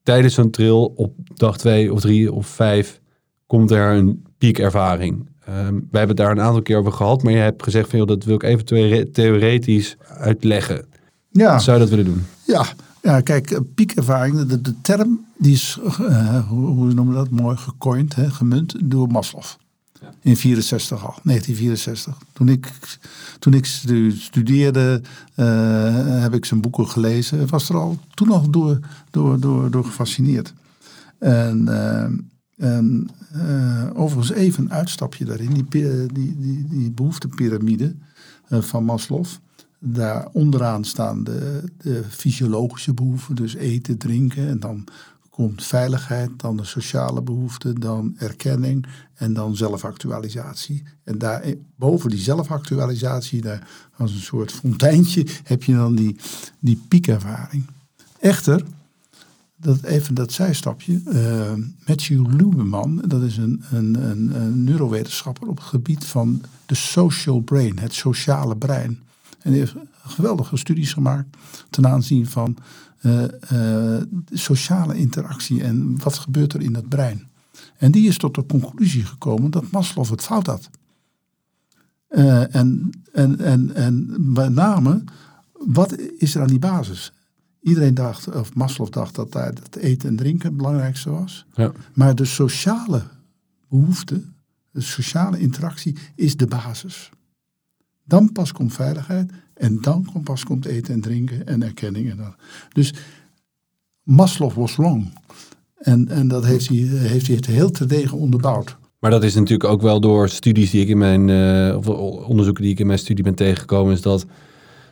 [0.02, 3.00] Tijdens zo'n trail op dag twee of drie of vijf
[3.46, 5.26] komt er een piekervaring.
[5.48, 5.54] Um,
[5.90, 8.08] wij hebben het daar een aantal keer over gehad, maar je hebt gezegd van joh,
[8.08, 8.64] dat wil ik even
[9.12, 10.86] theoretisch uitleggen.
[11.30, 11.58] Ja.
[11.58, 12.24] Zou je dat willen doen?
[12.46, 12.66] Ja,
[13.02, 17.30] ja kijk, eh, piekervaring, de, de term die is, uh, hoe, hoe noemen we dat,
[17.30, 19.42] mooi gecoind, hè, gemunt door Maslow.
[20.00, 20.12] Ja.
[20.22, 22.18] In 64 al, 1964.
[22.32, 22.72] Toen ik,
[23.38, 23.64] toen ik
[24.18, 25.02] studeerde,
[25.36, 27.40] uh, heb ik zijn boeken gelezen.
[27.40, 28.78] Ik was er al toen al door,
[29.10, 30.54] door, door, door gefascineerd.
[31.18, 31.68] En
[32.58, 35.52] en uh, overigens even een uitstapje daarin.
[35.52, 36.94] Die, die, die, die
[38.48, 39.24] uh, van Maslow.
[39.78, 43.34] Daar onderaan staan de, de fysiologische behoeften.
[43.34, 44.48] Dus eten, drinken.
[44.48, 44.84] En dan
[45.30, 46.30] komt veiligheid.
[46.36, 47.74] Dan de sociale behoeften.
[47.74, 48.86] Dan erkenning.
[49.14, 50.82] En dan zelfactualisatie.
[51.04, 51.44] En daar
[51.76, 53.40] boven die zelfactualisatie.
[53.40, 55.26] Daar als een soort fonteintje.
[55.44, 56.16] Heb je dan die,
[56.58, 57.64] die piekervaring.
[58.20, 58.64] Echter
[59.60, 61.00] dat, even dat zijstapje.
[61.06, 61.52] Uh,
[61.86, 67.78] Matthew Lubeman, dat is een, een, een, neurowetenschapper op het gebied van de social brain,
[67.78, 69.00] het sociale brein.
[69.42, 71.36] En hij heeft geweldige studies gemaakt
[71.70, 72.56] ten aanzien van
[73.02, 77.28] uh, uh, sociale interactie en wat gebeurt er in het brein.
[77.76, 80.70] En die is tot de conclusie gekomen dat Maslow het fout had.
[82.08, 85.04] en, en, en, en met name,
[85.52, 87.12] wat is er aan die basis?
[87.60, 91.46] Iedereen dacht, of Maslow dacht dat daar het eten en drinken het belangrijkste was.
[91.54, 91.72] Ja.
[91.94, 93.02] Maar de sociale
[93.68, 94.22] behoefte,
[94.70, 97.10] de sociale interactie is de basis.
[98.04, 102.10] Dan pas komt veiligheid en dan pas komt eten en drinken en erkenning.
[102.10, 102.34] En dat.
[102.72, 102.94] Dus
[104.02, 105.12] Maslow was wrong.
[105.78, 108.76] En, en dat heeft hij, heeft hij het heel terdege onderbouwd.
[108.98, 111.88] Maar dat is natuurlijk ook wel door studies die ik in mijn, uh, of
[112.26, 114.26] onderzoeken die ik in mijn studie ben tegengekomen, is dat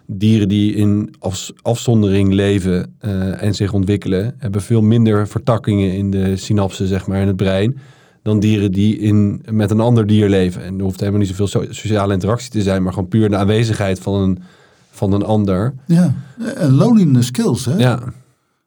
[0.06, 1.14] dieren die in
[1.62, 7.20] afzondering leven uh, en zich ontwikkelen, hebben veel minder vertakkingen in de synapsen, zeg maar,
[7.20, 7.78] in het brein,
[8.22, 10.64] dan dieren die in, met een ander dier leven.
[10.64, 13.98] En er hoeft helemaal niet zoveel sociale interactie te zijn, maar gewoon puur de aanwezigheid
[13.98, 14.38] van een,
[14.90, 15.74] van een ander.
[15.86, 16.14] Ja,
[16.56, 17.76] en loneliness skills, hè?
[17.76, 18.12] Ja.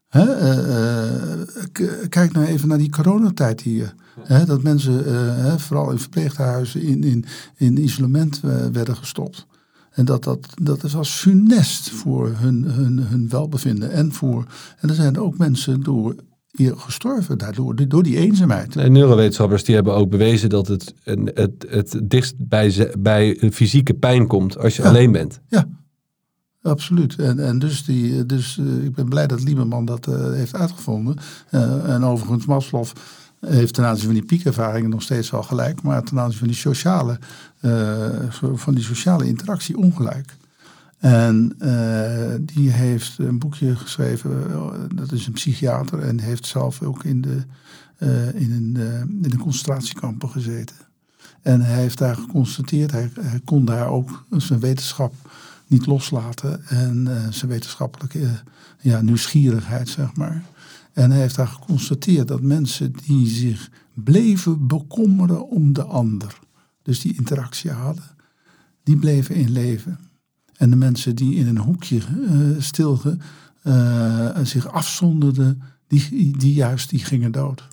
[0.07, 0.23] Hè?
[0.23, 3.93] Uh, kijk nou even naar die coronatijd hier.
[4.23, 4.45] Hè?
[4.45, 5.03] Dat mensen,
[5.59, 7.25] vooral in verpleeghuizen, in, in,
[7.55, 9.47] in isolement werden gestopt.
[9.91, 13.91] En dat, dat, dat was funest voor hun, hun, hun welbevinden.
[13.91, 14.45] En, voor,
[14.79, 16.15] en er zijn ook mensen door
[16.51, 18.75] hier gestorven daardoor, door die eenzaamheid.
[18.75, 23.93] En neurowetenschappers die hebben ook bewezen dat het het, het, het dichtst bij, bij fysieke
[23.93, 25.39] pijn komt als je alleen bent.
[25.47, 25.67] Ja,
[26.61, 27.15] absoluut.
[27.15, 31.17] En, en dus, die, dus uh, ik ben blij dat Lieberman dat uh, heeft uitgevonden.
[31.51, 32.85] Uh, en overigens Maslow
[33.39, 36.57] heeft ten aanzien van die piekervaringen nog steeds wel gelijk, maar ten aanzien van die
[36.57, 37.19] sociale,
[38.53, 40.37] van die sociale interactie ongelijk.
[40.97, 46.81] En uh, die heeft een boekje geschreven, eh, dat is een psychiater en heeft zelf
[46.81, 47.43] ook in de,
[48.33, 48.75] in, een,
[49.21, 50.75] in de concentratiekampen gezeten.
[51.41, 55.13] En hij heeft daar geconstateerd, hij, hij kon daar ook zijn wetenschap
[55.67, 58.27] niet loslaten en zijn wetenschappelijke
[58.79, 60.43] ja, nieuwsgierigheid, zeg maar.
[60.93, 66.39] En hij heeft daar geconstateerd dat mensen die zich bleven bekommeren om de ander,
[66.89, 68.03] dus die interactie hadden,
[68.83, 69.99] die bleven in leven.
[70.55, 73.01] En de mensen die in een hoekje uh, stil
[73.63, 77.67] uh, zich afzonderden, die, die juist die gingen dood.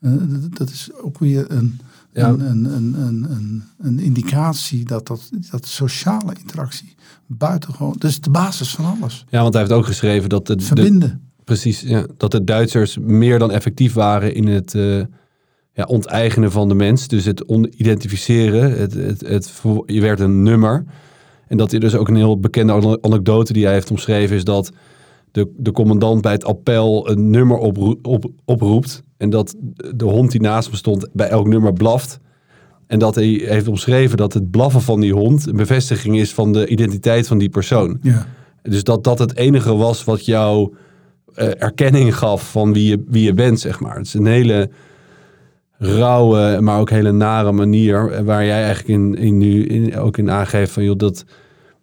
[0.00, 0.12] Uh,
[0.50, 1.80] dat is ook weer een,
[2.12, 2.28] ja.
[2.28, 2.64] een, een,
[3.02, 6.94] een, een, een, indicatie dat, dat, dat sociale interactie
[7.26, 7.96] buitengewoon.
[7.98, 9.24] Is de basis van alles.
[9.28, 10.64] Ja, want hij heeft ook geschreven dat het.
[10.64, 11.30] Verbinden.
[11.44, 12.06] Precies, ja.
[12.16, 14.74] dat de Duitsers meer dan effectief waren in het
[15.78, 17.08] ja, onteigenen van de mens.
[17.08, 18.78] Dus het onidentificeren.
[18.78, 20.84] Het, het, het, je werd een nummer.
[21.46, 24.72] En dat hij dus ook een heel bekende anekdote die hij heeft omschreven is dat
[25.32, 29.02] de, de commandant bij het appel een nummer op, oproept.
[29.16, 29.54] En dat
[29.96, 32.20] de hond die naast hem stond bij elk nummer blaft.
[32.86, 36.52] En dat hij heeft omschreven dat het blaffen van die hond een bevestiging is van
[36.52, 37.98] de identiteit van die persoon.
[38.02, 38.26] Ja.
[38.62, 40.74] Dus dat dat het enige was wat jou
[41.34, 43.96] uh, erkenning gaf van wie je, wie je bent, zeg maar.
[43.96, 44.70] Het is een hele
[45.78, 50.18] rauwe, maar ook hele nare manier eh, waar jij eigenlijk in, in nu in, ook
[50.18, 51.24] in aangeeft van, joh, dat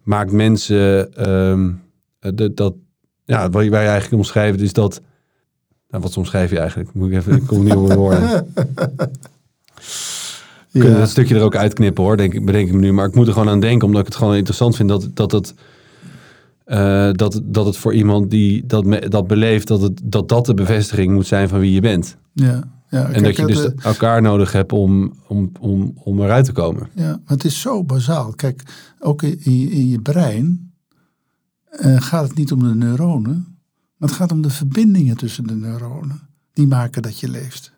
[0.02, 1.80] maakt mensen, um,
[2.34, 2.74] dat, dat,
[3.24, 5.00] ja, wat je eigenlijk omschrijft is dat,
[5.90, 6.92] nou, wat omschrijf je eigenlijk?
[6.94, 8.46] Moet ik even, ik kom niet op woorden.
[10.70, 12.92] We kunnen dat stukje er ook uitknippen hoor, denk, ik- bedenk ik me nu.
[12.92, 15.32] Maar ik moet er gewoon aan denken, omdat ik het gewoon interessant vind dat, dat,
[15.32, 15.54] het,
[16.64, 20.46] eh, dat, dat het voor iemand die dat, me- dat beleeft, dat, het, dat dat
[20.46, 22.16] de bevestiging moet zijn van wie je bent.
[22.32, 23.06] Ja, ja.
[23.06, 26.88] en Kijk, dat je dus elkaar nodig hebt om, om, om, om eruit te komen.
[26.94, 28.32] Ja, maar het is zo bazaal.
[28.32, 28.62] Kijk,
[28.98, 30.72] ook in, in je, in je brein
[31.68, 33.58] eh, gaat het niet om de neuronen,
[33.96, 36.20] maar het gaat om de verbindingen tussen de neuronen.
[36.52, 37.74] Die maken dat je leeft.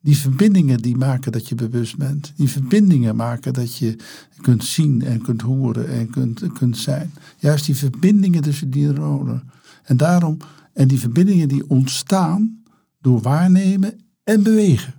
[0.00, 2.32] Die verbindingen die maken dat je bewust bent.
[2.36, 3.96] Die verbindingen maken dat je
[4.40, 7.12] kunt zien en kunt horen en kunt, kunt zijn.
[7.36, 9.50] Juist die verbindingen tussen die neuronen.
[9.84, 10.36] En daarom,
[10.72, 12.62] en die verbindingen die ontstaan
[13.00, 14.94] door waarnemen en bewegen.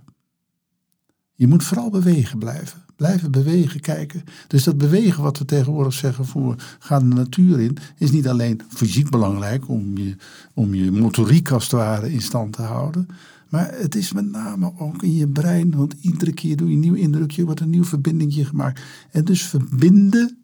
[1.34, 2.82] Je moet vooral bewegen blijven.
[2.96, 4.24] Blijven bewegen, kijken.
[4.46, 8.60] Dus dat bewegen wat we tegenwoordig zeggen voor ga de natuur in, is niet alleen
[8.68, 10.16] fysiek belangrijk om je,
[10.54, 13.06] om je motoriek als het ware in stand te houden.
[13.48, 16.80] Maar het is met name ook in je brein, want iedere keer doe je een
[16.80, 18.80] nieuw indrukje, wordt een nieuw verbindingje gemaakt.
[19.10, 20.38] En dus verbinden,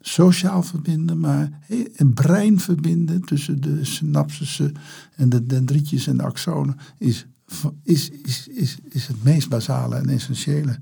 [0.00, 1.66] sociaal verbinden, maar
[1.96, 4.74] een brein verbinden tussen de synapsissen
[5.16, 7.26] en de dendrietjes en de axonen is,
[7.82, 10.78] is, is, is, is het meest basale en essentiële.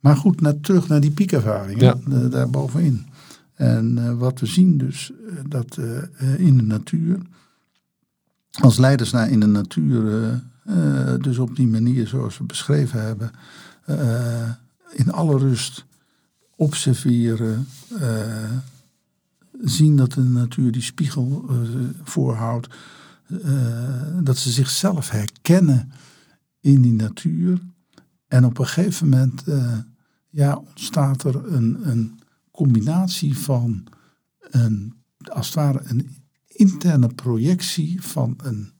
[0.00, 1.96] Maar goed, naar, terug naar die piekervaringen, Ja.
[2.22, 3.06] eh, daar bovenin.
[3.54, 7.18] En eh, wat we zien dus, eh, dat eh, in de natuur,
[8.60, 10.40] als leiders naar in de natuur,
[11.20, 13.30] dus op die manier zoals we beschreven hebben,
[14.92, 15.84] in alle rust
[16.56, 17.66] observeren,
[19.62, 21.50] zien dat de natuur die spiegel
[22.02, 22.68] voorhoudt,
[24.24, 25.92] dat ze zichzelf herkennen
[26.60, 27.60] in die natuur.
[28.28, 29.78] En op een gegeven moment eh,
[30.28, 32.18] ja, ontstaat er een, een
[32.50, 33.84] combinatie van
[34.40, 36.16] een, als het ware een
[36.46, 38.72] interne projectie van een,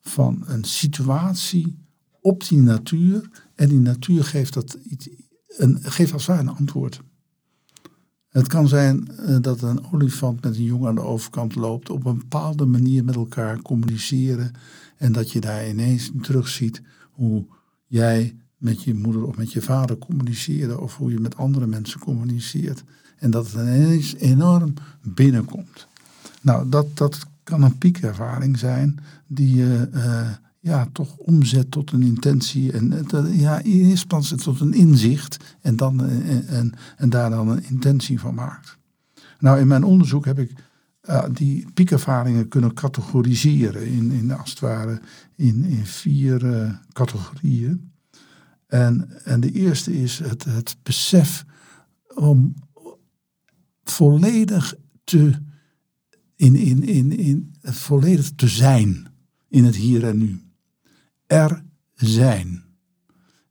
[0.00, 1.78] van een situatie
[2.20, 3.30] op die natuur.
[3.54, 5.08] En die natuur geeft, dat iets,
[5.46, 7.00] een, geeft als het ware een antwoord.
[8.34, 12.04] Het kan zijn eh, dat een olifant met een jongen aan de overkant loopt, op
[12.04, 14.52] een bepaalde manier met elkaar communiceren.
[14.96, 17.44] En dat je daar ineens terugziet hoe
[17.86, 22.00] jij met je moeder of met je vader communiceerde, of hoe je met andere mensen
[22.00, 22.84] communiceert.
[23.18, 25.86] En dat het ineens enorm binnenkomt.
[26.40, 30.30] Nou, dat, dat kan een piekervaring zijn die je eh,
[30.64, 32.72] ja, toch omzet tot een intentie.
[32.72, 36.58] En eh, ja, in eerste tot een inzicht en, dan, eh,
[36.96, 38.78] en, daar dan een intentie van maakt.
[39.38, 40.52] Nou, in mijn onderzoek heb ik
[41.00, 45.00] eh, die piekervaringen kunnen categoriseren in, in als het ware
[45.36, 47.92] in, in vier categorieën.
[48.66, 51.44] En, en de eerste is het, het besef
[52.14, 52.54] om
[53.82, 55.32] volledig te,
[56.36, 59.06] in, in, in, in, volledig te zijn
[59.48, 60.43] in het hier en nu.
[61.26, 61.64] Er
[61.94, 62.64] zijn.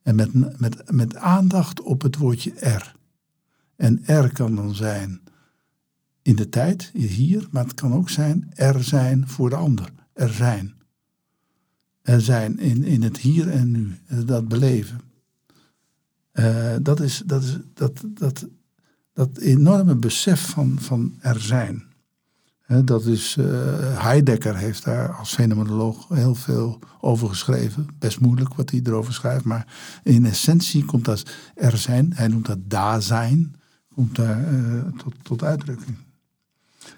[0.02, 2.96] En met, met, met aandacht op het woordje er.
[3.76, 5.22] En er kan dan zijn
[6.24, 9.90] in de tijd, hier, maar het kan ook zijn er zijn voor de ander.
[10.14, 10.74] Er zijn.
[12.02, 15.02] Er zijn in, in het hier en nu, dat beleven.
[16.34, 18.48] Uh, dat is dat, is, dat, dat,
[19.14, 21.84] dat enorme besef van, van er zijn.
[22.68, 23.46] Dat is, uh,
[24.02, 27.88] Heidegger heeft daar als fenomenoloog heel veel over geschreven.
[28.00, 29.68] Best moeilijk wat hij erover schrijft, maar
[30.04, 31.24] in essentie komt dat
[31.56, 33.56] er zijn, hij noemt dat daar-zijn,
[33.96, 34.84] komt daar uh,
[35.24, 35.98] tot, uitdrukking.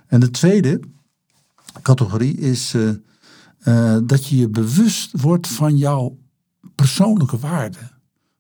[0.07, 0.79] En de tweede
[1.81, 6.17] categorie is uh, dat je je bewust wordt van jouw
[6.75, 7.79] persoonlijke waarde.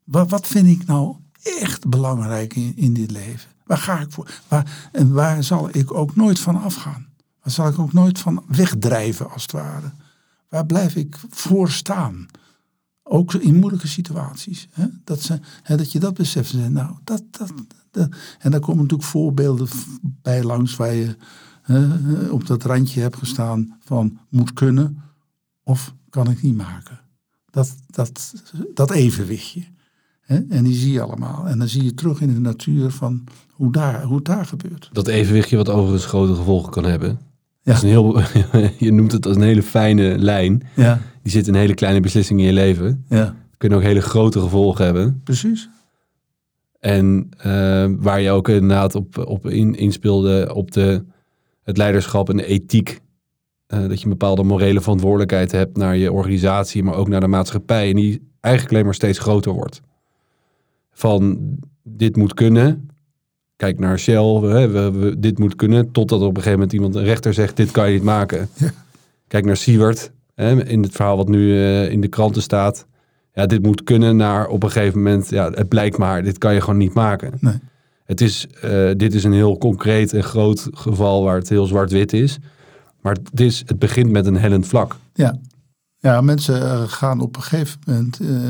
[0.03, 3.49] Wat, wat vind ik nou echt belangrijk in, in dit leven?
[3.63, 4.41] Waar ga ik voor?
[4.47, 7.13] Waar, en waar zal ik ook nooit van afgaan?
[7.45, 9.91] Waar zal ik ook nooit van wegdrijven, als het ware?
[10.49, 12.25] Waar blijf ik voor staan?
[13.03, 14.67] Ook in moeilijke situaties.
[14.71, 14.85] Hè?
[15.03, 16.53] Dat, ze, hè, dat je dat beseft.
[16.53, 19.67] En, nou, dat, dat, en daar komen natuurlijk voorbeelden
[20.01, 21.17] bij langs waar je
[21.61, 25.01] hè, op dat randje hebt gestaan van moet kunnen
[25.63, 26.99] of kan ik niet maken.
[27.49, 28.33] Dat, dat,
[28.73, 29.63] dat evenwichtje.
[30.25, 31.47] En die zie je allemaal.
[31.47, 34.89] En dan zie je terug in de natuur van hoe, daar, hoe het daar gebeurt.
[34.91, 37.24] Dat evenwichtje wat overigens grote gevolgen kan hebben.
[37.65, 37.73] Ja.
[37.73, 38.19] Is een heel,
[38.85, 40.63] je noemt het als een hele fijne lijn.
[40.75, 41.01] Ja.
[41.21, 43.05] Die zit in hele kleine beslissingen in je leven.
[43.09, 43.35] Ja.
[43.57, 45.21] Kunnen ook hele grote gevolgen hebben.
[45.23, 45.69] Precies.
[46.79, 51.05] En uh, waar je ook inderdaad op, op in, inspeelde op de,
[51.63, 52.99] het leiderschap en de ethiek.
[53.67, 57.27] Uh, dat je een bepaalde morele verantwoordelijkheid hebt naar je organisatie, maar ook naar de
[57.27, 57.89] maatschappij.
[57.89, 59.81] En die eigenlijk alleen maar steeds groter wordt.
[60.91, 61.39] Van
[61.83, 62.89] dit moet kunnen.
[63.65, 65.91] Kijk naar Shell, we, we, we, dit moet kunnen.
[65.91, 68.49] Totdat op een gegeven moment iemand, een rechter zegt, dit kan je niet maken.
[68.53, 68.71] Ja.
[69.27, 72.85] Kijk naar Siewert, hè, in het verhaal wat nu uh, in de kranten staat.
[73.33, 76.53] ja, dit moet kunnen naar op een gegeven moment, ja, het blijkt maar, dit kan
[76.53, 77.33] je gewoon niet maken.
[77.39, 77.53] Nee.
[78.05, 82.13] Het is, eh, dit is een heel concreet en groot geval waar het heel zwart-wit
[82.13, 82.37] is.
[83.01, 84.95] Maar het, is, het begint met een hellend vlak.
[85.13, 85.35] Ja,
[85.97, 88.49] ja mensen eh, gaan op een gegeven moment uh,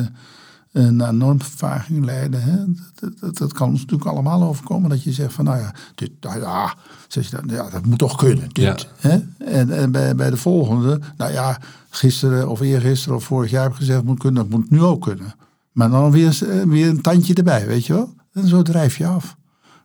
[0.84, 2.44] naar normvervaging leiden.
[2.44, 2.58] Hè?
[3.00, 4.90] Dat, dat, dat, kan ons natuurlijk allemaal overkomen.
[4.90, 6.76] Dat je zegt van nou ja, dit, nou ja,
[7.08, 8.50] zeg je dan, ja dat moet toch kunnen.
[8.50, 9.10] Dit, ja.
[9.10, 9.20] hè?
[9.38, 11.60] En, en bij, bij de volgende, nou ja,
[11.90, 15.02] gisteren of eergisteren of vorig jaar heb ik gezegd moet kunnen, dat moet nu ook
[15.02, 15.34] kunnen.
[15.72, 18.14] Maar dan weer, weer een tandje erbij, weet je wel.
[18.32, 19.36] En zo drijf je af.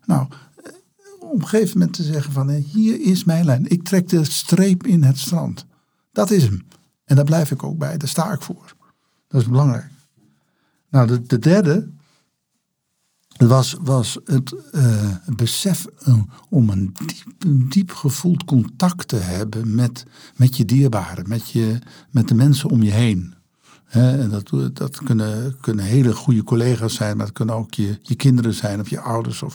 [0.04, 0.26] Nou,
[1.20, 3.70] op een gegeven moment te zeggen van hier is mijn lijn.
[3.70, 5.66] Ik trek de streep in het strand.
[6.12, 6.66] Dat is hem.
[7.04, 7.96] En daar blijf ik ook bij.
[7.96, 8.74] Daar sta ik voor.
[9.28, 9.90] Dat is belangrijk.
[10.90, 11.90] Nou, de, de derde
[13.36, 15.86] was, was het, uh, besef
[16.48, 20.04] om een diep, diep gevoeld contact te hebben met,
[20.36, 21.78] met je dierbaren, met, je,
[22.10, 23.34] met de mensen om je heen.
[23.88, 28.14] en dat, dat kunnen, kunnen hele goede collega's zijn, maar het kunnen ook je, je
[28.14, 29.54] kinderen zijn, of je ouders of,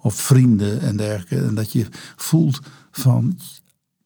[0.00, 1.46] of vrienden en dergelijke.
[1.46, 2.60] En dat je voelt
[2.90, 3.38] van,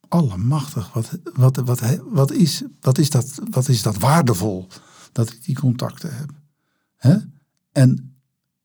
[0.08, 4.66] allemachtig, wat, wat, wat, wat, is, wat, is dat, wat is dat waardevol
[5.12, 6.39] dat ik die contacten heb.
[7.01, 7.16] Hè?
[7.72, 8.14] En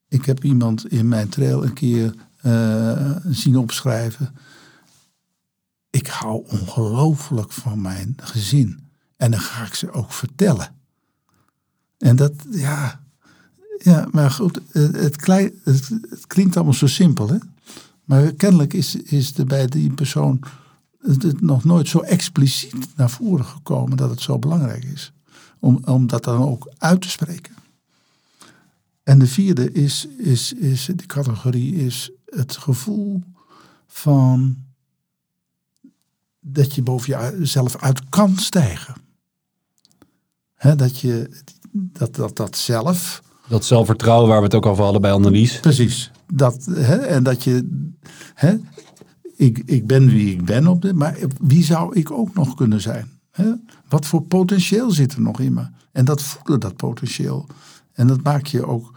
[0.07, 2.13] ik heb iemand in mijn trail een keer
[2.45, 4.35] uh, zien opschrijven.
[5.89, 8.87] Ik hou ongelooflijk van mijn gezin.
[9.17, 10.75] En dan ga ik ze ook vertellen.
[11.97, 13.03] En dat, ja,
[13.77, 15.21] ja maar goed, het,
[16.09, 17.37] het klinkt allemaal zo simpel, hè?
[18.03, 20.39] Maar kennelijk is, is er bij die persoon
[20.99, 25.13] het nog nooit zo expliciet naar voren gekomen dat het zo belangrijk is.
[25.59, 27.53] Om, om dat dan ook uit te spreken.
[29.05, 33.23] En de vierde is, is, is, de categorie is het gevoel
[33.87, 34.57] van
[36.39, 38.95] dat je boven jezelf uit kan stijgen.
[40.75, 43.23] dat je dat, dat, dat zelf.
[43.47, 45.59] Dat zelfvertrouwen waar we het ook over hadden bij Annelies.
[45.59, 46.11] Precies.
[46.27, 47.83] Dat, en dat je
[49.35, 52.81] ik, ik ben wie ik ben op dit, maar wie zou ik ook nog kunnen
[52.81, 53.11] zijn?
[53.31, 53.53] Hè?
[53.89, 55.67] Wat voor potentieel zit er nog in me?
[55.91, 57.47] En dat voelen, dat potentieel.
[57.93, 58.94] En dat maak je ook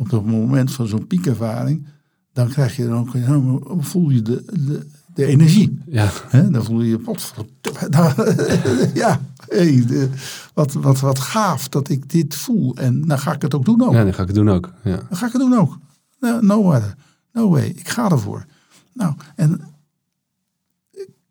[0.00, 1.86] op het moment van zo'n piekervaring.
[2.32, 5.82] Dan krijg je dan ook, voel je de, de, de energie.
[5.86, 6.10] Ja.
[6.50, 7.34] Dan voel je, wat,
[8.94, 10.08] ja, hey, de,
[10.54, 12.76] wat, wat, wat gaaf dat ik dit voel.
[12.76, 13.92] En dan ga ik het ook doen ook.
[13.92, 14.72] Ja, dan ga ik het doen ook.
[14.84, 14.96] Ja.
[15.08, 15.78] Dan ga ik het doen ook.
[16.20, 16.94] No, no other.
[17.32, 17.66] No way.
[17.66, 18.46] Ik ga ervoor.
[18.92, 19.60] Nou, en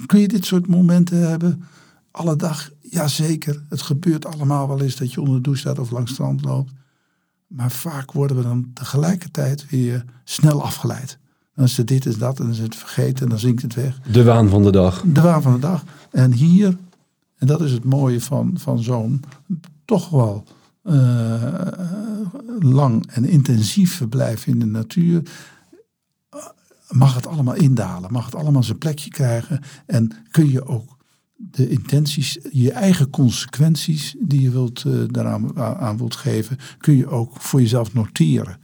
[0.06, 1.64] Kun je dit soort momenten hebben?
[2.12, 2.70] Alle dag?
[2.82, 3.64] Jazeker.
[3.70, 6.44] Het gebeurt allemaal wel eens dat je onder de douche staat of langs het strand
[6.44, 6.72] loopt.
[7.50, 11.18] Maar vaak worden we dan tegelijkertijd weer snel afgeleid.
[11.56, 13.74] Dan is het dit en dat en dan is het vergeten en dan zinkt het
[13.74, 14.00] weg.
[14.12, 15.04] De waan van de dag.
[15.06, 15.84] De waan van de dag.
[16.12, 16.78] En hier,
[17.38, 19.24] en dat is het mooie van, van zo'n
[19.86, 20.44] toch wel
[20.84, 21.68] uh,
[22.60, 25.24] lang en intensief verblijf in de natuur
[26.90, 30.98] mag het allemaal indalen, mag het allemaal zijn plekje krijgen en kun je ook
[31.42, 37.08] de intenties, je eigen consequenties die je wilt, uh, daaraan aan wilt geven, kun je
[37.08, 38.58] ook voor jezelf noteren.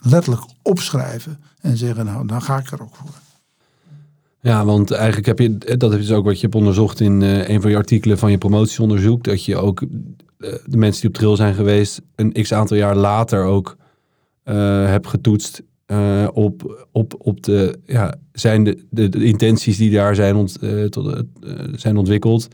[0.00, 3.10] Letterlijk opschrijven en zeggen, nou, dan ga ik er ook voor.
[4.40, 7.60] Ja, want eigenlijk heb je, dat is ook wat je hebt onderzocht in uh, een
[7.60, 9.88] van je artikelen van je promotieonderzoek, dat je ook uh,
[10.64, 13.76] de mensen die op trail zijn geweest, een x aantal jaar later ook
[14.44, 20.14] hebt getoetst uh, op, op, op de, ja, zijn de, de, de intenties die daar
[20.14, 21.22] zijn, ont, uh, tot, uh,
[21.74, 22.48] zijn ontwikkeld,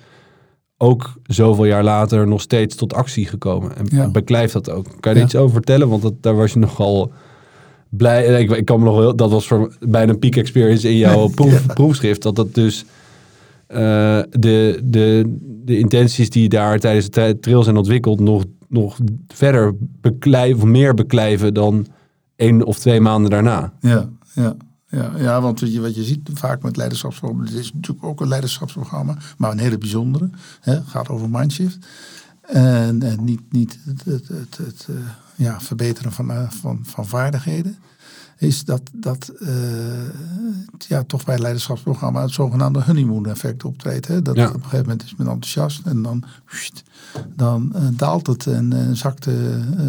[0.77, 3.77] ook zoveel jaar later nog steeds tot actie gekomen.
[3.77, 4.11] En ja.
[4.11, 4.87] beklijft dat ook.
[5.01, 5.89] Kan je er iets over vertellen?
[5.89, 7.13] Want dat, daar was je nogal
[7.89, 8.43] blij.
[8.43, 11.29] Ik, ik kan me nog wel, dat was voor bijna een peak experience in jouw
[11.35, 11.75] proef, ja.
[11.75, 12.23] proefschrift.
[12.23, 12.85] Dat dat dus
[13.67, 20.63] de, de, de intenties die daar tijdens de trail zijn ontwikkeld, nog, nog verder beklijven,
[20.63, 21.87] of meer beklijven dan
[22.37, 23.73] één of twee maanden daarna.
[23.81, 24.57] Ja, ja.
[24.89, 28.21] Ja, ja, want wat je, wat je ziet vaak met leiderschapsprogramma's, het is natuurlijk ook
[28.21, 30.31] een leiderschapsprogramma, maar een hele bijzondere.
[30.61, 31.87] Het gaat over mindshift.
[32.41, 34.97] En, en niet, niet het, het, het, het uh,
[35.37, 37.77] ja, verbeteren van, uh, van, van vaardigheden.
[38.43, 39.49] Is dat, dat uh,
[40.79, 44.07] ja, toch bij leiderschapsprogramma het zogenaamde honeymoon effect optreedt.
[44.07, 44.23] Hè?
[44.23, 44.49] Dat ja.
[44.49, 46.25] op een gegeven moment is men enthousiast en dan
[47.37, 49.35] dan uh, daalt het en uh, zakt, uh,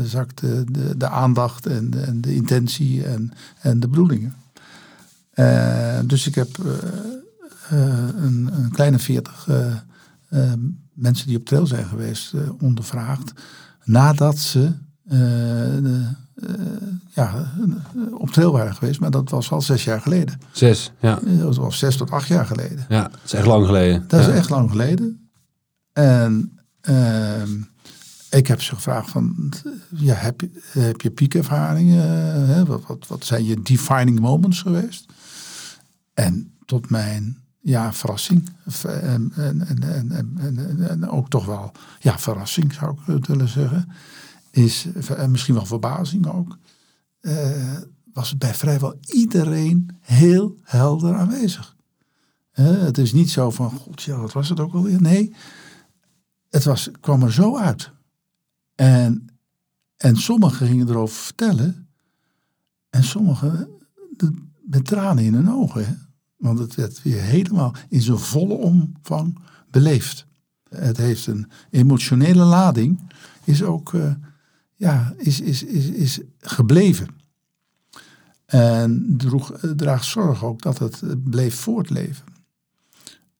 [0.03, 3.31] zakt de, de, aandacht en de, en de intentie en,
[3.61, 4.35] en de bedoelingen.
[6.05, 6.57] dus ik heb
[7.69, 9.47] een, een, kleine veertig
[10.93, 13.33] mensen die op trail zijn geweest ondervraagd.
[13.83, 14.71] Nadat ze
[17.13, 17.53] ja,
[18.11, 20.39] op trail waren geweest, maar dat was al zes jaar geleden.
[20.51, 21.19] Zes, ja.
[21.23, 22.85] Dat was zes tot acht jaar geleden.
[22.89, 24.05] Ja, dat is echt lang geleden.
[24.07, 24.31] Dat ja.
[24.31, 25.29] is echt lang geleden.
[25.93, 26.53] En
[26.83, 27.61] Ehm,
[28.29, 29.53] ik heb ze gevraagd van,
[29.89, 32.01] ja, heb, je, heb je piekervaringen?
[32.47, 32.65] Hè?
[32.65, 35.05] Wat, wat, wat zijn je defining moments geweest?
[36.13, 38.49] En tot mijn ja, verrassing.
[38.83, 43.91] En, en, en, en, ook toch wel, ja, verrassing zou ik willen zeggen.
[44.53, 44.87] Is,
[45.17, 46.57] en misschien wel verbazing ook.
[47.21, 47.77] Uh,
[48.13, 51.75] was bij vrijwel iedereen heel helder aanwezig.
[52.55, 55.01] Uh, het is niet zo van, god ja, wat was het ook alweer?
[55.01, 55.33] Nee,
[56.49, 57.91] het was, kwam er zo uit.
[58.75, 59.27] En,
[59.97, 61.87] en sommigen gingen erover vertellen.
[62.89, 63.69] En sommigen
[64.61, 66.07] met tranen in hun ogen.
[66.37, 69.39] Want het werd weer helemaal in zijn volle omvang
[69.71, 70.25] beleefd.
[70.69, 72.99] Het heeft een emotionele lading,
[73.43, 73.93] is ook
[74.75, 77.07] ja, is, is, is, is gebleven.
[78.45, 82.25] En droeg, draagt zorg ook dat het bleef voortleven.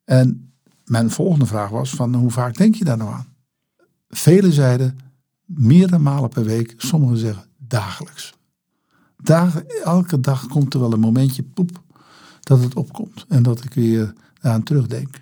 [0.04, 0.54] En
[0.86, 3.28] mijn volgende vraag was van hoe vaak denk je daar nou aan?
[4.10, 4.98] Velen zeiden
[5.46, 8.34] meerdere malen per week, sommigen zeggen dagelijks.
[9.18, 11.82] Dag, elke dag komt er wel een momentje poep
[12.40, 15.22] dat het opkomt en dat ik weer aan terugdenk.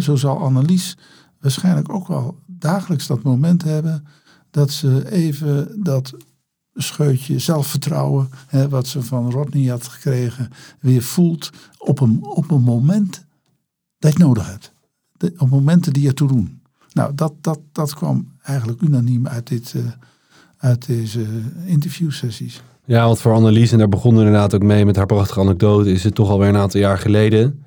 [0.00, 0.96] Zo zal Annelies
[1.40, 4.06] waarschijnlijk ook wel dagelijks dat moment hebben
[4.50, 6.14] dat ze even dat
[6.74, 12.62] scheutje zelfvertrouwen, hè, wat ze van Rodney had gekregen, weer voelt op een, op een
[12.62, 13.24] moment
[13.98, 14.72] dat je nodig hebt.
[15.38, 16.60] Op momenten die ertoe doen.
[16.92, 19.82] Nou, dat, dat, dat kwam eigenlijk unaniem uit, dit, uh,
[20.58, 21.26] uit deze
[21.64, 22.62] interviewsessies.
[22.84, 26.04] Ja, want voor Annelies, en daar begonnen inderdaad ook mee met haar prachtige anekdote, is
[26.04, 27.62] het toch alweer een aantal jaar geleden.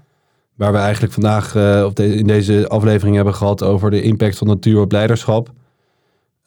[0.55, 4.47] Waar we eigenlijk vandaag uh, op in deze aflevering hebben gehad over de impact van
[4.47, 5.53] natuur op leiderschap.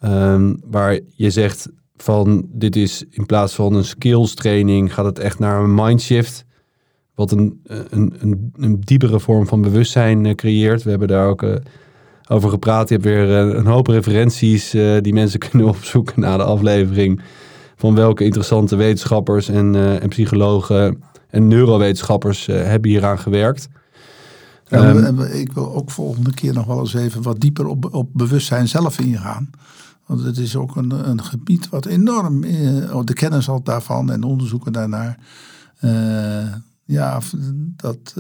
[0.05, 5.19] Um, waar je zegt van dit is in plaats van een skills training, gaat het
[5.19, 6.45] echt naar een mindshift.
[7.15, 10.83] Wat een, een, een, een diepere vorm van bewustzijn uh, creëert.
[10.83, 11.55] We hebben daar ook uh,
[12.29, 12.89] over gepraat.
[12.89, 17.21] Je hebt weer uh, een hoop referenties die mensen kunnen opzoeken na de aflevering
[17.77, 23.69] van welke interessante wetenschappers en, uh, en psychologen en neurowetenschappers hebben hieraan gewerkt.
[24.71, 28.69] Um, ik wil ook volgende keer nog wel eens even wat dieper op, op bewustzijn
[28.69, 29.51] zelf ingaan.
[30.07, 34.23] Want het is ook een, een gebied wat enorm, uh, de kennis al daarvan en
[34.23, 35.19] onderzoeken daarnaar,
[36.85, 37.21] ja,
[37.77, 38.15] dat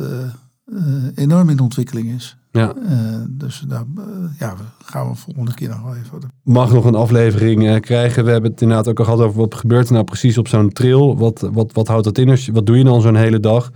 [1.15, 2.37] enorm in ontwikkeling is.
[2.51, 2.75] Ja.
[2.77, 2.91] Uh,
[3.29, 4.05] dus daar uh,
[4.39, 4.55] ja,
[4.85, 6.31] gaan we volgende keer nog wel even.
[6.43, 8.25] Mag nog een aflevering krijgen.
[8.25, 10.73] We hebben het inderdaad ook al gehad over wat gebeurt er nou precies op zo'n
[10.73, 11.19] trail.
[11.19, 12.39] Wat, wat, wat houdt dat in?
[12.53, 13.71] Wat doe je dan zo'n hele dag?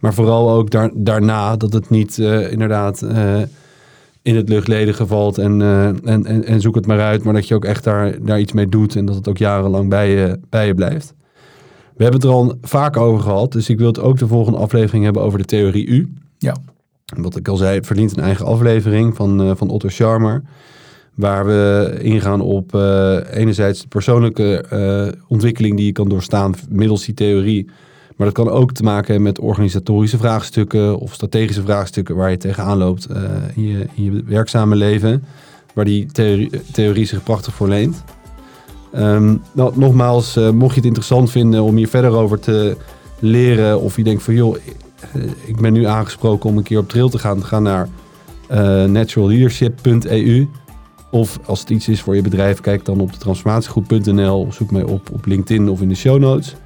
[0.00, 3.02] Maar vooral ook daar, daarna dat het niet inderdaad
[4.26, 7.24] in het luchtledige valt en, en, en, en, zoek het maar uit.
[7.24, 9.88] Maar dat je ook echt daar, daar iets mee doet en dat het ook jarenlang
[9.88, 11.14] bij je, bij je blijft.
[11.96, 13.52] We hebben het er al vaak over gehad.
[13.52, 16.12] Dus ik wil het ook de volgende aflevering hebben over de theorie U.
[16.38, 16.56] Ja
[17.14, 20.42] wat ik al zei, het verdient een eigen aflevering van, uh, van Otto Scharmer.
[21.14, 27.14] Waar we ingaan op uh, enerzijds de persoonlijke ontwikkeling die je kan doorstaan middels die
[27.14, 27.70] theorie.
[28.16, 32.36] Maar dat kan ook te maken hebben met organisatorische vraagstukken of strategische vraagstukken waar je
[32.36, 33.08] tegenaan loopt
[33.54, 35.24] in, je, in je werkzame leven.
[35.74, 38.04] Waar die theorie, theorie zich prachtig voor leent.
[38.94, 42.76] Um, nou, nogmaals, mocht je het interessant vinden om hier verder over te
[43.18, 43.80] leren.
[43.80, 47.08] Of je denkt van joh, eh, ik ben nu aangesproken om een keer op trail
[47.08, 47.44] te gaan.
[47.44, 47.88] Ga naar
[48.88, 50.48] naturalleadership.eu.
[51.10, 54.48] Of als het iets is voor je bedrijf, kijk dan op de transformatiegroep.nl.
[54.52, 56.56] Zoek mij op op LinkedIn of in de show notes.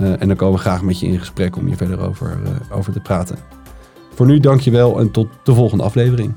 [0.00, 2.76] Uh, en dan komen we graag met je in gesprek om hier verder over, uh,
[2.76, 3.38] over te praten.
[4.14, 6.34] Voor nu dankjewel en tot de volgende aflevering.